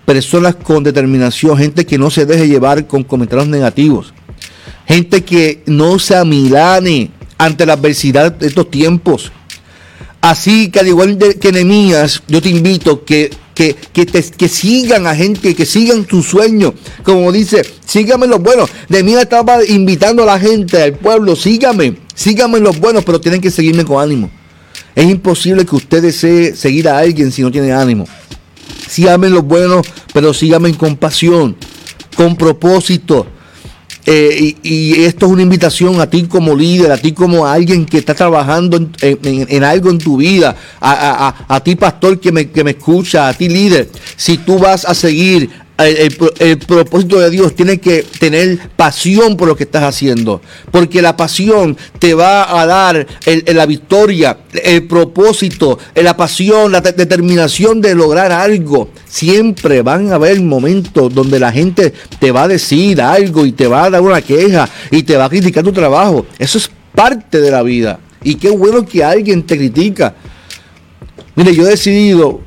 personas 0.05 0.57
con 0.57 0.83
determinación, 0.85 1.57
gente 1.59 1.85
que 1.85 1.99
no 1.99 2.11
se 2.11 2.27
deje 2.27 2.49
llevar 2.49 2.87
con 2.87 3.05
comentarios 3.05 3.49
negativos, 3.49 4.15
gente 4.87 5.23
que 5.23 5.63
no 5.67 5.99
se 5.99 6.17
amilane 6.17 7.11
ante 7.37 7.67
la 7.67 7.75
adversidad 7.75 8.33
de 8.33 8.47
estos 8.47 8.71
tiempos. 8.71 9.33
Así 10.21 10.71
que 10.71 10.81
al 10.81 10.89
igual 10.89 11.19
que 11.41 11.53
Nehemías, 11.53 12.23
yo 12.27 12.43
te 12.43 12.49
invito 12.49 13.05
que 13.05 13.31
que, 13.59 13.75
que, 14.37 14.49
sigan 14.49 15.09
a 15.09 15.17
gente, 15.17 15.53
que 15.57 15.67
sigan 15.67 16.05
tu 16.05 16.23
sueño. 16.23 16.75
Como 17.03 17.33
dice, 17.33 17.63
síganme 17.85 18.29
los 18.29 18.41
buenos. 18.41 18.71
De 18.89 19.03
mí 19.03 19.15
estaba 19.15 19.65
invitando 19.65 20.23
a 20.23 20.27
la 20.27 20.39
gente, 20.39 20.81
al 20.81 20.93
pueblo, 20.93 21.35
síganme, 21.35 21.97
síganme 22.15 22.61
los 22.61 22.79
buenos, 22.79 23.03
pero 23.05 23.21
tienen 23.21 23.41
que 23.41 23.51
seguirme 23.51 23.85
con 23.85 24.01
ánimo. 24.01 24.31
Es 24.95 25.07
imposible 25.11 25.67
que 25.67 25.75
usted 25.75 26.03
desee 26.03 26.55
seguir 26.55 26.89
a 26.89 26.99
alguien 26.99 27.33
si 27.33 27.43
no 27.43 27.51
tiene 27.51 27.73
ánimo. 27.73 28.07
Síganme 28.89 29.29
los 29.29 29.43
buenos, 29.43 29.85
pero 30.15 30.33
síganme 30.33 30.73
con 30.75 30.97
pasión, 30.97 31.57
con 32.17 32.37
propósito 32.37 33.27
eh, 34.11 34.57
y, 34.63 35.03
esto 35.03 35.27
es 35.27 35.33
una 35.33 35.43
invitación 35.43 36.01
a 36.01 36.09
ti 36.09 36.23
como 36.23 36.55
líder, 36.55 36.91
a 36.91 36.97
ti 36.97 37.13
como 37.13 37.47
alguien 37.47 37.85
que 37.85 37.99
está 37.99 38.15
trabajando 38.15 38.89
en, 39.03 39.65
algo 39.65 39.91
en 39.91 39.99
tu 39.99 40.17
vida, 40.17 40.57
a, 40.81 41.61
ti 41.63 41.77
pastor 41.77 42.19
que 42.19 42.33
me, 42.33 42.49
que 42.49 42.65
me 42.65 42.71
escucha, 42.71 43.29
a 43.29 43.35
ti 43.35 43.51
líder. 43.51 43.91
Si 44.17 44.39
tú 44.39 44.59
vas 44.59 44.87
a 44.87 44.95
seguir 44.95 45.51
el, 45.79 46.59
propósito 46.59 47.21
de 47.21 47.31
Dios 47.31 47.55
tiene 47.55 47.79
que 47.79 48.05
tener 48.19 48.59
pasión 48.77 49.37
por 49.37 49.47
lo 49.47 49.57
que 49.57 49.63
estás 49.63 49.85
haciendo, 49.85 50.43
porque 50.73 51.01
la 51.01 51.17
pasión 51.17 51.77
te 51.99 52.15
va 52.15 52.61
a 52.61 52.67
dar 52.67 53.07
la 53.47 53.67
victoria, 53.67 54.39
el 54.53 54.89
propósito, 54.89 55.79
la 55.95 56.17
pasión, 56.17 56.73
la 56.73 56.81
determinación 56.81 57.81
de 57.81 57.95
lograr 57.95 58.33
algo. 58.33 58.91
Siempre 59.07 59.83
van 59.83 60.11
a 60.11 60.17
haber 60.17 60.41
momentos 60.41 61.15
donde 61.15 61.39
la 61.39 61.53
gente 61.53 61.93
te 62.19 62.33
va 62.33 62.45
a 62.45 62.49
decir 62.49 63.01
algo 63.01 63.47
y 63.47 63.53
te 63.53 63.69
va 63.69 63.85
a 63.85 63.91
dar 63.91 64.01
una 64.01 64.21
queja 64.21 64.69
y 64.91 65.05
te 65.05 65.17
va 65.17 65.27
a 65.27 65.29
criticar 65.29 65.63
tu 65.63 65.73
trabajo. 65.73 66.27
Eso 66.39 66.59
es 66.59 66.71
parte 66.95 67.41
de 67.41 67.51
la 67.53 67.63
vida. 67.63 68.01
Y 68.25 68.35
qué 68.35 68.51
bueno 68.51 68.85
que 68.85 69.05
alguien 69.05 69.45
te 69.45 69.57
critica. 69.57 70.15
Mire, 71.37 71.55
yo 71.55 71.63
he 71.63 71.71
decidido 71.71 72.41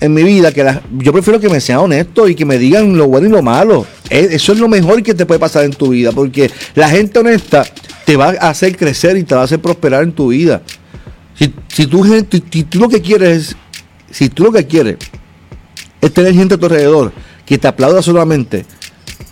en 0.00 0.14
mi 0.14 0.22
vida 0.22 0.52
que 0.52 0.64
yo 0.98 1.12
prefiero 1.12 1.40
que 1.40 1.48
me 1.48 1.60
sean 1.60 1.78
honestos 1.78 2.30
y 2.30 2.34
que 2.34 2.44
me 2.44 2.58
digan 2.58 2.96
lo 2.96 3.08
bueno 3.08 3.28
y 3.28 3.30
lo 3.30 3.42
malo. 3.42 3.86
Eso 4.10 4.52
es 4.52 4.58
lo 4.58 4.68
mejor 4.68 5.02
que 5.02 5.14
te 5.14 5.26
puede 5.26 5.40
pasar 5.40 5.64
en 5.64 5.72
tu 5.72 5.88
vida, 5.88 6.12
porque 6.12 6.50
la 6.74 6.88
gente 6.88 7.18
honesta 7.18 7.64
te 8.04 8.16
va 8.16 8.34
a 8.40 8.50
hacer 8.50 8.76
crecer 8.76 9.16
y 9.16 9.24
te 9.24 9.34
va 9.34 9.42
a 9.42 9.44
hacer 9.44 9.60
prosperar 9.60 10.02
en 10.02 10.12
tu 10.12 10.28
vida. 10.28 10.62
Si, 11.34 11.52
si, 11.68 11.86
tú, 11.86 12.04
si 12.04 12.62
tú 12.64 12.78
lo 12.78 12.88
que 12.88 13.00
quieres, 13.00 13.56
si 14.10 14.28
tú 14.28 14.44
lo 14.44 14.52
que 14.52 14.66
quieres 14.66 14.96
es 16.00 16.12
tener 16.12 16.34
gente 16.34 16.54
a 16.54 16.58
tu 16.58 16.66
alrededor 16.66 17.12
que 17.44 17.58
te 17.58 17.68
aplauda 17.68 18.02
solamente, 18.02 18.64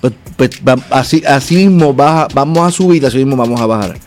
pues, 0.00 0.12
pues, 0.36 0.50
así, 0.90 1.22
así 1.26 1.56
mismo 1.56 1.94
vamos 1.94 2.58
a 2.66 2.70
subir, 2.70 3.04
así 3.06 3.18
mismo 3.18 3.36
vamos 3.36 3.60
a 3.60 3.66
bajar. 3.66 3.98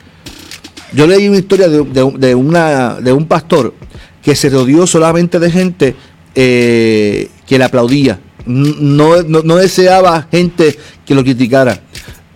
Yo 0.93 1.05
leí 1.05 1.27
una 1.27 1.37
historia 1.37 1.67
de, 1.67 2.35
una, 2.35 2.95
de 2.95 3.13
un 3.13 3.25
pastor 3.25 3.73
que 4.21 4.35
se 4.35 4.49
rodeó 4.49 4.87
solamente 4.87 5.39
de 5.39 5.51
gente 5.51 5.95
eh, 6.39 7.29
que 7.47 7.57
le 7.57 7.63
aplaudía. 7.63 8.19
No, 8.45 9.15
deseaba 9.55 10.27
gente 10.31 10.77
que 11.03 11.15
lo 11.15 11.23
criticara. 11.23 11.81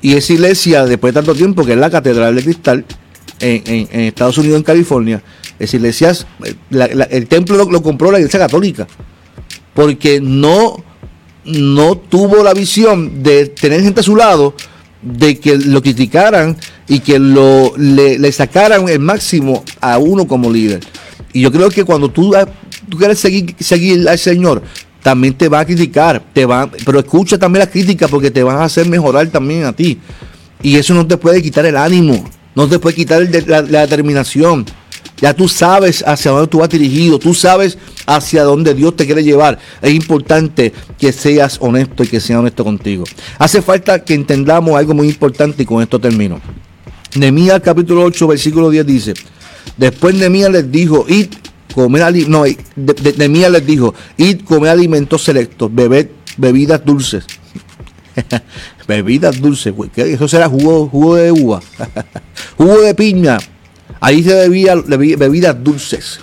Y 0.02 0.16
esa 0.16 0.34
iglesia, 0.34 0.86
después 0.86 1.14
de 1.14 1.20
tanto 1.20 1.36
tiempo, 1.36 1.64
que 1.64 1.74
es 1.74 1.78
la 1.78 1.92
Catedral 1.92 2.36
de 2.36 2.42
Cristal, 2.42 2.84
en, 3.40 3.88
Estados 4.02 4.40
Unidos, 4.40 4.58
en 4.58 4.64
California, 4.64 5.22
esa 5.60 5.76
iglesia, 5.78 6.14
el 6.72 7.28
templo 7.28 7.64
lo, 7.64 7.84
compró 7.84 8.12
la 8.12 8.18
iglesia 8.18 8.40
católica. 8.40 8.88
Porque 9.76 10.20
no 10.20 10.84
no 11.46 11.96
tuvo 11.96 12.44
la 12.44 12.54
visión 12.54 13.22
de 13.22 13.48
tener 13.48 13.82
gente 13.82 14.00
a 14.00 14.04
su 14.04 14.16
lado, 14.16 14.56
de 15.04 15.40
que 15.40 15.58
lo 15.58 15.82
criticaran 15.82 16.58
y 16.88 17.00
que 17.02 17.20
lo, 17.20 17.74
le, 17.78 18.32
sacaran 18.32 18.90
el 18.90 19.00
máximo 19.00 19.64
a 19.80 20.00
uno 20.00 20.28
como 20.28 20.52
líder. 20.52 20.82
Y 21.34 21.42
yo 21.42 21.52
creo 21.52 21.70
que 21.70 21.84
cuando 21.84 22.10
tú, 22.10 22.34
tú 22.92 22.98
quieres 22.98 23.18
seguir, 23.18 23.56
seguir 23.60 24.08
al 24.08 24.20
Señor, 24.20 24.62
también 25.02 25.34
te 25.34 25.48
va 25.50 25.62
a 25.62 25.66
criticar, 25.66 26.22
te 26.34 26.46
va, 26.46 26.70
pero 26.86 27.00
escucha 27.00 27.40
también 27.40 27.62
la 27.62 27.72
crítica 27.72 28.08
porque 28.08 28.30
te 28.30 28.44
van 28.44 28.58
a 28.58 28.66
hacer 28.66 28.88
mejorar 28.88 29.28
también 29.30 29.64
a 29.64 29.74
ti. 29.74 29.98
Y 30.62 30.76
eso 30.76 30.94
no 30.94 31.08
te 31.08 31.18
puede 31.18 31.42
quitar 31.42 31.66
el 31.66 31.78
ánimo, 31.78 32.24
no 32.54 32.68
te 32.68 32.78
puede 32.78 32.96
quitar 32.96 33.28
la 33.48 33.82
determinación. 33.82 34.66
Ya 35.20 35.34
tú 35.34 35.48
sabes 35.48 36.04
hacia 36.06 36.32
dónde 36.32 36.48
tú 36.48 36.60
vas 36.60 36.70
dirigido, 36.70 37.18
tú 37.18 37.34
sabes 37.34 37.78
hacia 38.06 38.44
dónde 38.44 38.74
Dios 38.74 38.96
te 38.96 39.06
quiere 39.06 39.24
llevar. 39.24 39.58
Es 39.82 39.94
importante 39.94 40.74
que 41.00 41.12
seas 41.14 41.58
honesto 41.62 42.04
y 42.04 42.08
que 42.08 42.20
seas 42.20 42.40
honesto 42.40 42.64
contigo. 42.64 43.06
Hace 43.40 43.62
falta 43.62 44.04
que 44.04 44.14
entendamos 44.14 44.76
algo 44.76 44.94
muy 44.94 45.08
importante 45.08 45.64
y 45.64 45.66
con 45.66 45.82
esto 45.82 46.00
termino. 46.00 46.42
Nehemías 47.16 47.62
capítulo 47.62 48.04
8, 48.04 48.28
versículo 48.28 48.70
10 48.70 48.86
dice, 48.86 49.14
después 49.78 50.16
Nehemías 50.16 50.52
les 50.52 50.72
dijo, 50.72 51.06
id 51.08 51.28
comer 51.74 52.28
no, 52.28 52.44
Nehemías 53.18 53.52
les 53.52 53.66
dijo, 53.66 53.94
id 54.18 54.42
comer 54.42 54.72
alimentos 54.72 55.24
selectos, 55.24 55.74
bebed 55.74 56.08
bebidas 56.38 56.84
dulces. 56.86 57.26
bebidas 58.88 59.40
dulces, 59.40 59.74
eso 59.96 60.28
será 60.28 60.50
jugo, 60.50 60.88
jugo 60.88 61.16
de 61.16 61.32
uva, 61.32 61.62
jugo 62.58 62.82
de 62.82 62.94
piña, 62.94 63.38
Ahí 64.02 64.24
se 64.24 64.34
bebía 64.34 64.76
bebidas 64.76 65.64
dulces. 65.64 66.20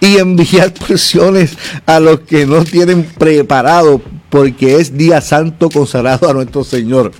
Y 0.00 0.18
enviar 0.18 0.72
porciones 0.86 1.58
a 1.84 1.98
los 1.98 2.20
que 2.20 2.46
no 2.46 2.64
tienen 2.64 3.02
preparado, 3.02 4.00
porque 4.30 4.76
es 4.76 4.96
día 4.96 5.20
santo 5.20 5.68
consagrado 5.68 6.30
a 6.30 6.34
nuestro 6.34 6.62
Señor. 6.62 7.12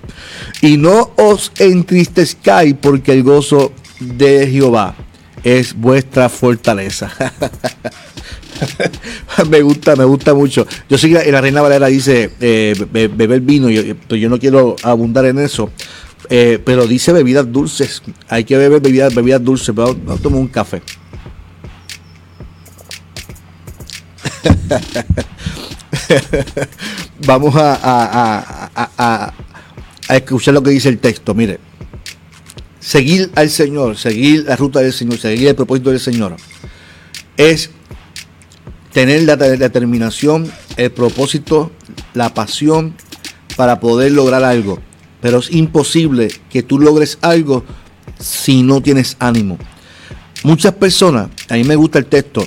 Y 0.63 0.77
no 0.77 1.11
os 1.17 1.51
entristezcáis, 1.59 2.77
porque 2.81 3.13
el 3.13 3.25
gozo 3.25 3.73
de 3.99 4.47
Jehová 4.47 4.95
es 5.43 5.75
vuestra 5.75 6.29
fortaleza. 6.29 7.11
me 9.51 9.63
gusta, 9.63 9.97
me 9.97 10.05
gusta 10.05 10.35
mucho. 10.35 10.67
Yo 10.89 10.99
sé 10.99 11.09
que 11.09 11.33
la 11.33 11.41
Reina 11.41 11.63
Valera 11.63 11.87
dice 11.87 12.31
eh, 12.41 12.75
beber 12.91 13.41
vino, 13.41 13.71
yo, 13.71 13.83
yo 14.09 14.29
no 14.29 14.39
quiero 14.39 14.77
abundar 14.83 15.25
en 15.27 15.39
eso, 15.39 15.71
eh, 16.31 16.61
pero 16.65 16.87
dice 16.87 17.13
bebidas 17.13 17.51
dulces. 17.51 18.03
Hay 18.29 18.45
que 18.45 18.57
beber 18.57 18.81
bebidas, 18.81 19.15
bebidas 19.15 19.43
dulces. 19.43 19.75
Vamos, 19.75 19.97
a 20.09 20.23
tomar 20.23 20.41
un 20.41 20.49
café. 20.49 20.83
vamos 27.27 27.55
a, 27.57 29.33
escuchar 30.09 30.55
lo 30.55 30.63
que 30.63 30.71
dice 30.71 30.89
el 30.89 30.99
texto. 30.99 31.35
Mire, 31.35 31.61
seguir 32.89 33.31
al 33.35 33.51
Señor, 33.51 33.97
seguir 33.97 34.45
la 34.45 34.57
ruta 34.57 34.81
del 34.81 34.93
Señor, 34.93 35.19
seguir 35.19 35.49
el 35.49 35.55
propósito 35.55 35.91
del 35.91 36.01
Señor, 36.01 36.37
es 37.37 37.71
tener 38.93 39.23
la 39.25 39.37
determinación, 39.37 40.51
el 40.77 40.91
propósito, 40.91 41.71
la 42.15 42.33
pasión 42.35 42.95
para 43.57 43.81
poder 43.81 44.13
lograr 44.13 44.45
algo 44.45 44.81
pero 45.21 45.39
es 45.39 45.51
imposible 45.51 46.29
que 46.51 46.63
tú 46.63 46.79
logres 46.79 47.19
algo 47.23 47.65
si 48.19 48.63
no 48.63 48.81
tienes 48.81 49.17
ánimo. 49.19 49.59
Muchas 50.45 50.75
personas, 50.75 51.29
a 51.49 51.55
mí 51.55 51.65
me 51.65 51.77
gusta 51.77 51.99
el 51.99 52.07
texto, 52.07 52.47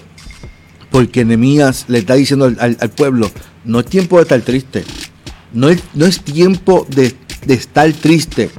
porque 0.89 1.25
Nehemías 1.25 1.86
le 1.88 1.99
está 1.99 2.15
diciendo 2.15 2.51
al, 2.58 2.75
pueblo, 2.91 3.30
no 3.65 3.80
es 3.80 3.86
tiempo 3.86 4.17
de 4.17 4.23
estar 4.23 4.41
triste, 4.41 4.84
no 5.54 5.69
es, 5.69 5.82
no 5.93 6.06
es 6.06 6.21
tiempo 6.21 6.86
de, 6.89 7.15
estar 7.47 7.91
triste, 7.93 8.49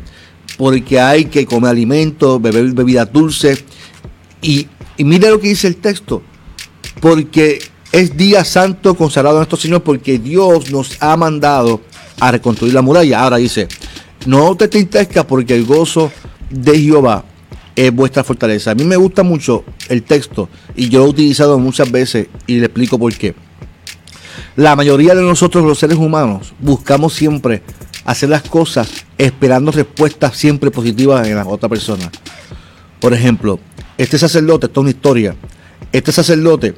porque 0.62 1.00
hay 1.00 1.24
que 1.24 1.44
comer 1.44 1.70
alimentos, 1.72 2.40
beber 2.40 2.70
bebidas 2.70 3.12
dulces, 3.12 3.64
y, 4.40 4.68
y 4.96 5.02
mira 5.02 5.28
lo 5.28 5.40
que 5.40 5.48
dice 5.48 5.66
el 5.66 5.74
texto, 5.74 6.22
porque 7.00 7.58
es 7.90 8.16
día 8.16 8.44
santo 8.44 8.94
consagrado 8.94 9.38
a 9.38 9.40
nuestro 9.40 9.58
Señor, 9.58 9.82
porque 9.82 10.20
Dios 10.20 10.70
nos 10.70 11.02
ha 11.02 11.16
mandado 11.16 11.80
a 12.20 12.30
reconstruir 12.30 12.74
la 12.74 12.80
muralla. 12.80 13.24
Ahora 13.24 13.38
dice, 13.38 13.66
no 14.24 14.54
te 14.56 14.68
tristezcas 14.68 15.24
porque 15.24 15.56
el 15.56 15.64
gozo 15.64 16.12
de 16.48 16.78
Jehová 16.78 17.24
es 17.74 17.92
vuestra 17.92 18.22
fortaleza. 18.22 18.70
A 18.70 18.76
mí 18.76 18.84
me 18.84 18.94
gusta 18.94 19.24
mucho 19.24 19.64
el 19.88 20.04
texto 20.04 20.48
y 20.76 20.88
yo 20.88 21.00
lo 21.00 21.06
he 21.06 21.08
utilizado 21.08 21.58
muchas 21.58 21.90
veces 21.90 22.28
y 22.46 22.60
le 22.60 22.66
explico 22.66 23.00
por 23.00 23.12
qué. 23.12 23.34
La 24.54 24.76
mayoría 24.76 25.16
de 25.16 25.22
nosotros 25.22 25.64
los 25.64 25.80
seres 25.80 25.98
humanos 25.98 26.54
buscamos 26.60 27.14
siempre 27.14 27.64
hacer 28.04 28.28
las 28.28 28.42
cosas 28.42 28.88
esperando 29.18 29.72
respuestas 29.72 30.36
siempre 30.36 30.70
positivas 30.70 31.26
en 31.26 31.36
la 31.36 31.46
otra 31.46 31.68
persona. 31.68 32.10
Por 33.00 33.14
ejemplo, 33.14 33.58
este 33.98 34.18
sacerdote, 34.18 34.66
esto 34.66 34.80
es 34.80 34.82
una 34.82 34.90
historia, 34.90 35.36
este 35.92 36.12
sacerdote 36.12 36.74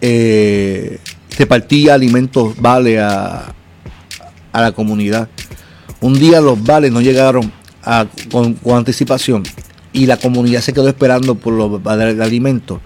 eh, 0.00 0.98
repartía 1.38 1.94
alimentos 1.94 2.60
vale 2.60 3.00
a, 3.00 3.54
a 4.52 4.60
la 4.60 4.72
comunidad 4.72 5.28
un 6.00 6.18
día 6.18 6.40
los 6.40 6.62
vales 6.62 6.92
no 6.92 7.00
llegaron 7.00 7.50
con, 8.30 8.56
anticipación 8.74 9.42
y 9.92 10.06
la 10.06 10.16
comunidad 10.16 10.60
se 10.60 10.72
quedó 10.72 10.88
esperando 10.88 11.34
por 11.36 11.52
los 11.52 11.82
de 11.82 12.22
alimentos. 12.22 12.80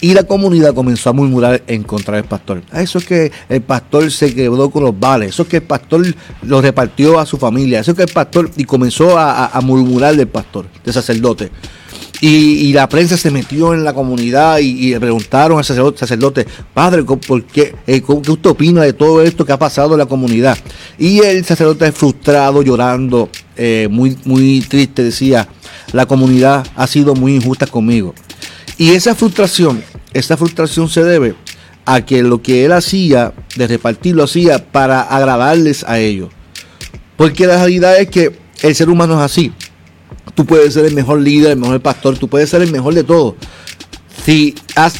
Y 0.00 0.12
la 0.12 0.24
comunidad 0.24 0.74
comenzó 0.74 1.10
a 1.10 1.12
murmurar 1.12 1.62
en 1.66 1.82
contra 1.82 2.16
del 2.16 2.24
pastor. 2.24 2.62
Ah, 2.70 2.82
eso 2.82 2.98
es 2.98 3.04
que 3.04 3.32
el 3.48 3.62
pastor 3.62 4.10
se 4.10 4.34
quedó 4.34 4.70
con 4.70 4.84
los 4.84 4.98
vales. 4.98 5.30
Eso 5.30 5.42
es 5.42 5.48
que 5.48 5.56
el 5.58 5.62
pastor 5.62 6.04
lo 6.42 6.60
repartió 6.60 7.18
a 7.18 7.26
su 7.26 7.38
familia. 7.38 7.80
Eso 7.80 7.92
es 7.92 7.96
que 7.96 8.02
el 8.02 8.12
pastor 8.12 8.50
y 8.56 8.64
comenzó 8.64 9.18
a, 9.18 9.58
murmurar 9.62 10.16
del 10.16 10.28
pastor, 10.28 10.66
del 10.84 10.92
sacerdote. 10.92 11.50
Y, 12.20 12.72
la 12.72 12.88
prensa 12.88 13.16
se 13.16 13.30
metió 13.30 13.74
en 13.74 13.84
la 13.84 13.92
comunidad 13.92 14.58
y, 14.58 14.90
le 14.90 15.00
preguntaron 15.00 15.58
al 15.58 15.64
sacerdote, 15.64 16.46
padre, 16.72 17.02
¿por 17.02 17.44
qué, 17.44 17.74
eh, 17.86 18.02
¿qué 18.02 18.30
usted 18.30 18.50
opina 18.50 18.82
de 18.82 18.94
todo 18.94 19.22
esto 19.22 19.44
que 19.44 19.52
ha 19.52 19.58
pasado 19.58 19.92
en 19.92 19.98
la 19.98 20.06
comunidad? 20.06 20.56
Y 20.98 21.20
el 21.20 21.44
sacerdote 21.44 21.92
frustrado, 21.92 22.62
llorando, 22.62 23.28
eh, 23.56 23.88
muy, 23.90 24.16
muy 24.24 24.60
triste, 24.62 25.04
decía, 25.04 25.48
la 25.92 26.06
comunidad 26.06 26.66
ha 26.76 26.86
sido 26.86 27.14
muy 27.14 27.36
injusta 27.36 27.66
conmigo. 27.66 28.14
Y 28.78 28.90
esa 28.90 29.14
frustración, 29.14 29.82
esa 30.12 30.36
frustración 30.36 30.88
se 30.88 31.04
debe 31.04 31.34
a 31.84 32.04
que 32.04 32.22
lo 32.22 32.42
que 32.42 32.64
él 32.64 32.72
hacía, 32.72 33.32
de 33.56 33.66
repartir, 33.66 34.14
lo 34.14 34.24
hacía 34.24 34.72
para 34.72 35.02
agradarles 35.02 35.84
a 35.84 35.98
ellos. 35.98 36.30
Porque 37.16 37.46
la 37.46 37.56
realidad 37.56 37.98
es 37.98 38.08
que 38.08 38.36
el 38.62 38.74
ser 38.74 38.88
humano 38.88 39.14
es 39.14 39.20
así 39.20 39.52
tú 40.34 40.44
puedes 40.44 40.74
ser 40.74 40.84
el 40.84 40.94
mejor 40.94 41.20
líder, 41.20 41.52
el 41.52 41.58
mejor 41.58 41.80
pastor, 41.80 42.18
tú 42.18 42.28
puedes 42.28 42.50
ser 42.50 42.62
el 42.62 42.70
mejor 42.70 42.94
de 42.94 43.04
todo. 43.04 43.36
Si, 44.24 44.54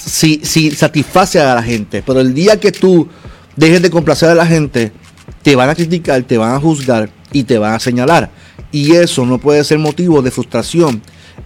si, 0.04 0.40
si 0.44 0.70
satisface 0.72 1.40
a 1.40 1.54
la 1.54 1.62
gente, 1.62 2.02
pero 2.04 2.20
el 2.20 2.34
día 2.34 2.58
que 2.60 2.72
tú 2.72 3.08
dejes 3.56 3.82
de 3.82 3.90
complacer 3.90 4.28
a 4.28 4.34
la 4.34 4.46
gente, 4.46 4.92
te 5.42 5.56
van 5.56 5.70
a 5.70 5.74
criticar, 5.74 6.22
te 6.22 6.37
van 6.38 6.54
a 6.54 6.60
juzgar 6.60 7.10
y 7.32 7.44
te 7.44 7.58
van 7.58 7.74
a 7.74 7.80
señalar. 7.80 8.30
Y 8.70 8.92
eso 8.92 9.24
no 9.24 9.38
puede 9.38 9.64
ser 9.64 9.78
motivo 9.78 10.20
de 10.20 10.30
frustración 10.30 11.00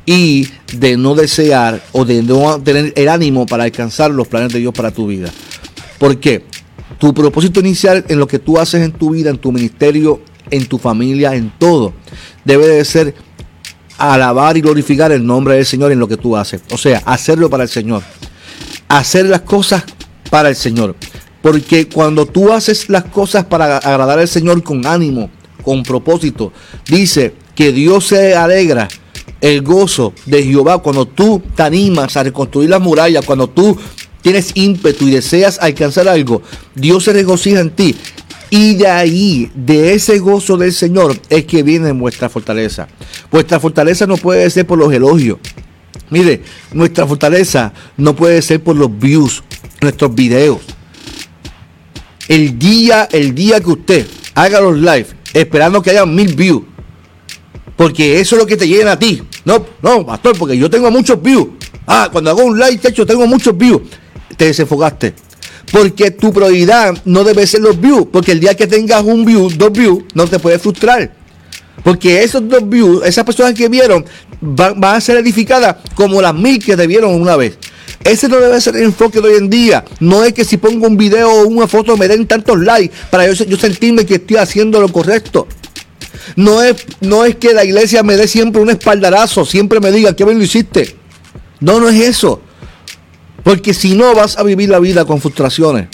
y 0.07 0.49
de 0.73 0.97
no 0.97 1.15
desear 1.15 1.83
o 1.93 2.05
de 2.05 2.23
no 2.23 2.61
tener 2.61 2.93
el 2.97 3.09
ánimo 3.09 3.47
para 3.47 3.65
alcanzar 3.65 4.11
los 4.11 4.29
planes 4.29 4.53
de 4.53 4.59
Dios 4.59 4.73
para 4.73 4.91
tu 4.91 5.07
vida. 5.07 5.31
¿Por 5.99 6.19
qué? 6.19 6.45
Tu 6.99 7.13
propósito 7.13 7.61
inicial 7.61 8.05
en 8.09 8.19
lo 8.19 8.27
que 8.27 8.39
tú 8.39 8.59
haces 8.59 8.83
en 8.83 8.93
tu 8.93 9.11
vida, 9.11 9.31
en 9.31 9.39
tu 9.39 9.53
ministerio, 9.53 10.21
en 10.51 10.67
tu 10.67 10.79
familia, 10.79 11.35
en 11.35 11.53
todo, 11.59 11.93
debe 12.45 12.67
de 12.67 12.85
ser 12.85 13.15
alabar 13.99 14.57
y 14.57 14.61
glorificar 14.61 15.13
el 15.13 15.27
nombre 15.27 15.57
del 15.57 15.67
Señor 15.67 15.93
en 15.93 15.99
lo 15.99 16.09
que 16.09 16.17
tú 16.17 16.37
haces. 16.37 16.63
O 16.73 16.79
sea, 16.79 17.03
hacerlo 17.05 17.51
para 17.51 17.65
el 17.65 17.69
Señor. 17.69 18.03
Hacer 18.89 19.27
las 19.27 19.43
cosas 19.43 19.85
para 20.31 20.49
el 20.49 20.57
Señor. 20.57 20.97
Porque 21.43 21.89
cuando 21.89 22.27
tú 22.27 22.53
haces 22.53 22.89
las 22.89 23.05
cosas 23.05 23.45
para 23.45 23.79
agradar 23.79 24.19
al 24.19 24.29
Señor 24.29 24.63
con 24.63 24.87
ánimo, 24.87 25.31
con 25.63 25.83
propósito, 25.83 26.53
dice 26.89 27.35
que 27.55 27.73
Dios 27.73 28.07
se 28.07 28.35
alegra 28.35 28.89
el 29.41 29.63
gozo 29.63 30.13
de 30.27 30.43
Jehová 30.43 30.79
cuando 30.79 31.07
tú 31.07 31.43
te 31.55 31.63
animas 31.63 32.17
a 32.17 32.23
reconstruir 32.23 32.71
las 32.71 32.81
murallas, 32.81 33.25
cuando 33.25 33.49
tú 33.49 33.77
tienes 34.23 34.53
ímpetu 34.55 35.07
y 35.07 35.13
deseas 35.13 35.59
alcanzar 35.61 36.09
algo, 36.09 36.43
Dios 36.75 37.05
se 37.05 37.13
regocija 37.13 37.61
en 37.61 37.71
ti. 37.71 37.97
Y 38.51 38.77
de 38.77 38.87
ahí, 38.89 39.51
de 39.55 39.93
ese 39.93 40.19
gozo 40.19 40.57
del 40.57 40.73
Señor, 40.73 41.17
es 41.29 41.45
que 41.45 41.63
viene 41.63 41.93
vuestra 41.93 42.29
fortaleza. 42.29 42.89
Vuestra 43.31 43.61
fortaleza 43.61 44.07
no 44.07 44.17
puede 44.17 44.49
ser 44.49 44.67
por 44.67 44.79
los 44.79 44.93
elogios. 44.93 45.39
Mire, 46.11 46.43
nuestra 46.73 47.07
fortaleza 47.07 47.73
no 47.97 48.17
puede 48.17 48.41
ser 48.41 48.63
por 48.63 48.77
los 48.77 48.97
views, 48.99 49.43
nuestros 49.83 50.15
videos. 50.15 50.61
El 52.27 52.59
día, 52.59 53.09
el 53.13 53.35
día 53.35 53.61
que 53.61 53.71
usted 53.71 54.07
haga 54.35 54.61
los 54.61 54.79
live, 54.79 55.07
esperando 55.35 55.83
que 55.83 55.91
haya 55.91 56.07
mil 56.07 56.35
views, 56.35 56.63
porque 57.79 58.19
eso 58.19 58.35
es 58.35 58.43
lo 58.43 58.47
que 58.47 58.57
te 58.57 58.67
llena 58.67 58.93
a 58.93 58.99
ti. 58.99 59.23
No, 59.45 59.65
no, 59.83 60.05
pastor, 60.05 60.37
porque 60.37 60.59
yo 60.59 60.69
tengo 60.69 60.91
muchos 60.91 61.23
views. 61.23 61.51
Ah, 61.87 62.09
cuando 62.11 62.31
hago 62.31 62.43
un 62.43 62.59
live, 62.59 62.81
hecho, 62.83 63.07
tengo 63.07 63.25
muchos 63.29 63.57
views. 63.57 63.83
Te 64.37 64.47
desenfocaste. 64.47 65.15
Porque 65.71 66.11
tu 66.11 66.33
prioridad 66.33 66.99
no 67.05 67.23
debe 67.23 67.47
ser 67.47 67.61
los 67.61 67.81
views. 67.81 68.09
Porque 68.13 68.33
el 68.33 68.41
día 68.41 68.57
que 68.57 68.67
tengas 68.67 69.05
un 69.05 69.25
view, 69.25 69.49
dos 69.51 69.71
views, 69.71 70.03
no 70.15 70.27
te 70.27 70.41
puedes 70.41 70.61
frustrar. 70.61 71.15
Porque 71.85 72.25
esos 72.25 72.49
dos 72.49 72.69
views, 72.69 73.07
esas 73.07 73.25
personas 73.25 73.55
que 73.55 73.69
vieron, 73.69 74.05
van, 74.41 74.85
a 74.85 75.01
ser 75.01 75.19
edificadas 75.19 75.77
como 75.95 76.21
las 76.21 76.35
mil 76.35 76.59
que 76.59 76.77
te 76.77 76.85
vieron 76.89 77.15
una 77.15 77.37
vez. 77.37 77.59
Ese 78.03 78.29
no 78.29 78.41
debe 78.41 78.61
ser 78.61 78.75
el 78.75 78.83
enfoque 78.83 79.21
de 79.21 79.29
hoy 79.29 79.39
en 79.39 79.49
día. 79.49 79.85
No 80.01 80.25
es 80.25 80.33
que 80.33 80.45
si 80.45 80.57
pongo 80.57 80.89
un 80.89 80.97
video 80.97 81.31
o 81.31 81.47
una 81.47 81.69
foto 81.69 81.97
me 81.97 82.09
den 82.09 82.27
tantos 82.27 82.59
likes 82.59 82.93
para 83.09 83.33
yo, 83.33 83.45
yo 83.45 83.57
sentirme 83.57 84.05
que 84.05 84.17
estoy 84.17 84.39
haciendo 84.39 84.81
lo 84.81 84.89
correcto. 84.89 85.47
No 86.37 86.63
es, 86.63 86.77
no 87.01 87.25
es 87.25 87.37
que 87.37 87.53
la 87.53 87.65
iglesia 87.65 88.03
me 88.03 88.17
dé 88.17 88.29
siempre 88.29 88.61
un 88.61 88.71
espaldarazo, 88.71 89.45
siempre 89.45 89.81
me 89.81 89.91
diga, 89.91 90.15
qué 90.15 90.25
bien 90.25 90.39
lo 90.39 90.45
hiciste. 90.45 90.97
No, 91.61 91.81
no 91.81 91.89
es 91.89 92.01
eso. 92.01 92.41
Porque 93.43 93.75
si 93.75 93.95
no 93.95 94.15
vas 94.15 94.37
a 94.39 94.43
vivir 94.43 94.69
la 94.69 94.79
vida 94.79 95.05
con 95.05 95.21
frustraciones. 95.21 95.89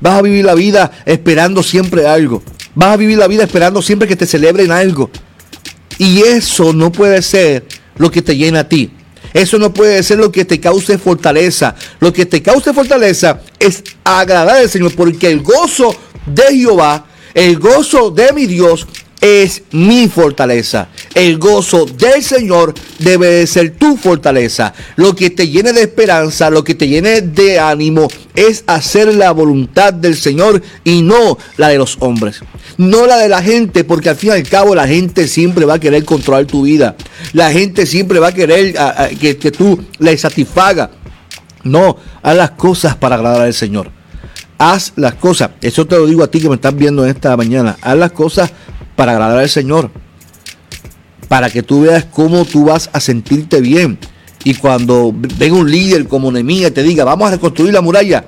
Vas 0.00 0.18
a 0.18 0.22
vivir 0.22 0.44
la 0.44 0.54
vida 0.54 0.90
esperando 1.04 1.62
siempre 1.62 2.06
algo. 2.06 2.42
Vas 2.74 2.94
a 2.94 2.96
vivir 2.96 3.18
la 3.18 3.26
vida 3.26 3.44
esperando 3.44 3.82
siempre 3.82 4.08
que 4.08 4.16
te 4.16 4.26
celebren 4.26 4.70
algo. 4.70 5.10
Y 5.98 6.22
eso 6.22 6.72
no 6.72 6.90
puede 6.92 7.20
ser 7.22 7.66
lo 7.96 8.10
que 8.10 8.22
te 8.22 8.36
llena 8.36 8.60
a 8.60 8.68
ti. 8.68 8.90
Eso 9.34 9.58
no 9.58 9.72
puede 9.72 10.02
ser 10.02 10.18
lo 10.18 10.32
que 10.32 10.44
te 10.44 10.58
cause 10.58 10.98
fortaleza. 10.98 11.74
Lo 12.00 12.12
que 12.12 12.26
te 12.26 12.42
cause 12.42 12.72
fortaleza 12.72 13.40
es 13.58 13.82
agradar 14.02 14.56
al 14.56 14.70
Señor. 14.70 14.94
Porque 14.94 15.30
el 15.30 15.40
gozo 15.40 15.94
de 16.26 16.56
Jehová, 16.56 17.06
el 17.34 17.58
gozo 17.58 18.10
de 18.10 18.32
mi 18.32 18.46
Dios 18.46 18.86
es 19.20 19.62
mi 19.72 20.08
fortaleza. 20.08 20.88
El 21.14 21.38
gozo 21.38 21.84
del 21.84 22.22
Señor 22.22 22.74
debe 22.98 23.26
de 23.26 23.46
ser 23.46 23.72
tu 23.76 23.96
fortaleza. 23.96 24.72
Lo 24.96 25.14
que 25.14 25.30
te 25.30 25.48
llene 25.48 25.72
de 25.72 25.82
esperanza, 25.82 26.50
lo 26.50 26.64
que 26.64 26.74
te 26.74 26.88
llene 26.88 27.20
de 27.20 27.58
ánimo 27.58 28.08
es 28.34 28.64
hacer 28.66 29.14
la 29.14 29.32
voluntad 29.32 29.92
del 29.92 30.16
Señor 30.16 30.62
y 30.84 31.02
no 31.02 31.36
la 31.56 31.68
de 31.68 31.78
los 31.78 31.96
hombres. 32.00 32.40
No 32.78 33.06
la 33.06 33.18
de 33.18 33.28
la 33.28 33.42
gente, 33.42 33.84
porque 33.84 34.08
al 34.08 34.16
fin 34.16 34.30
y 34.30 34.32
al 34.32 34.48
cabo 34.48 34.74
la 34.74 34.86
gente 34.86 35.28
siempre 35.28 35.66
va 35.66 35.74
a 35.74 35.80
querer 35.80 36.04
controlar 36.04 36.46
tu 36.46 36.62
vida. 36.62 36.96
La 37.32 37.52
gente 37.52 37.84
siempre 37.84 38.18
va 38.18 38.28
a 38.28 38.32
querer 38.32 38.74
que, 39.20 39.36
que 39.36 39.50
tú 39.50 39.78
le 39.98 40.16
satisfaga. 40.16 40.90
No, 41.62 41.96
haz 42.22 42.36
las 42.36 42.50
cosas 42.52 42.96
para 42.96 43.16
agradar 43.16 43.42
al 43.42 43.54
Señor. 43.54 43.90
Haz 44.56 44.92
las 44.96 45.14
cosas, 45.14 45.52
eso 45.62 45.86
te 45.86 45.96
lo 45.96 46.06
digo 46.06 46.22
a 46.22 46.30
ti 46.30 46.38
que 46.38 46.48
me 46.48 46.56
estás 46.56 46.76
viendo 46.76 47.02
en 47.02 47.10
esta 47.10 47.34
mañana, 47.34 47.78
haz 47.80 47.96
las 47.96 48.12
cosas 48.12 48.52
para 49.00 49.12
agradar 49.12 49.38
al 49.38 49.48
Señor. 49.48 49.90
Para 51.26 51.48
que 51.48 51.62
tú 51.62 51.80
veas 51.80 52.04
cómo 52.04 52.44
tú 52.44 52.66
vas 52.66 52.90
a 52.92 53.00
sentirte 53.00 53.62
bien. 53.62 53.98
Y 54.44 54.52
cuando 54.52 55.10
venga 55.14 55.56
un 55.56 55.70
líder 55.70 56.06
como 56.06 56.30
Nemía 56.30 56.70
te 56.70 56.82
diga, 56.82 57.02
vamos 57.04 57.28
a 57.28 57.30
reconstruir 57.30 57.72
la 57.72 57.80
muralla, 57.80 58.26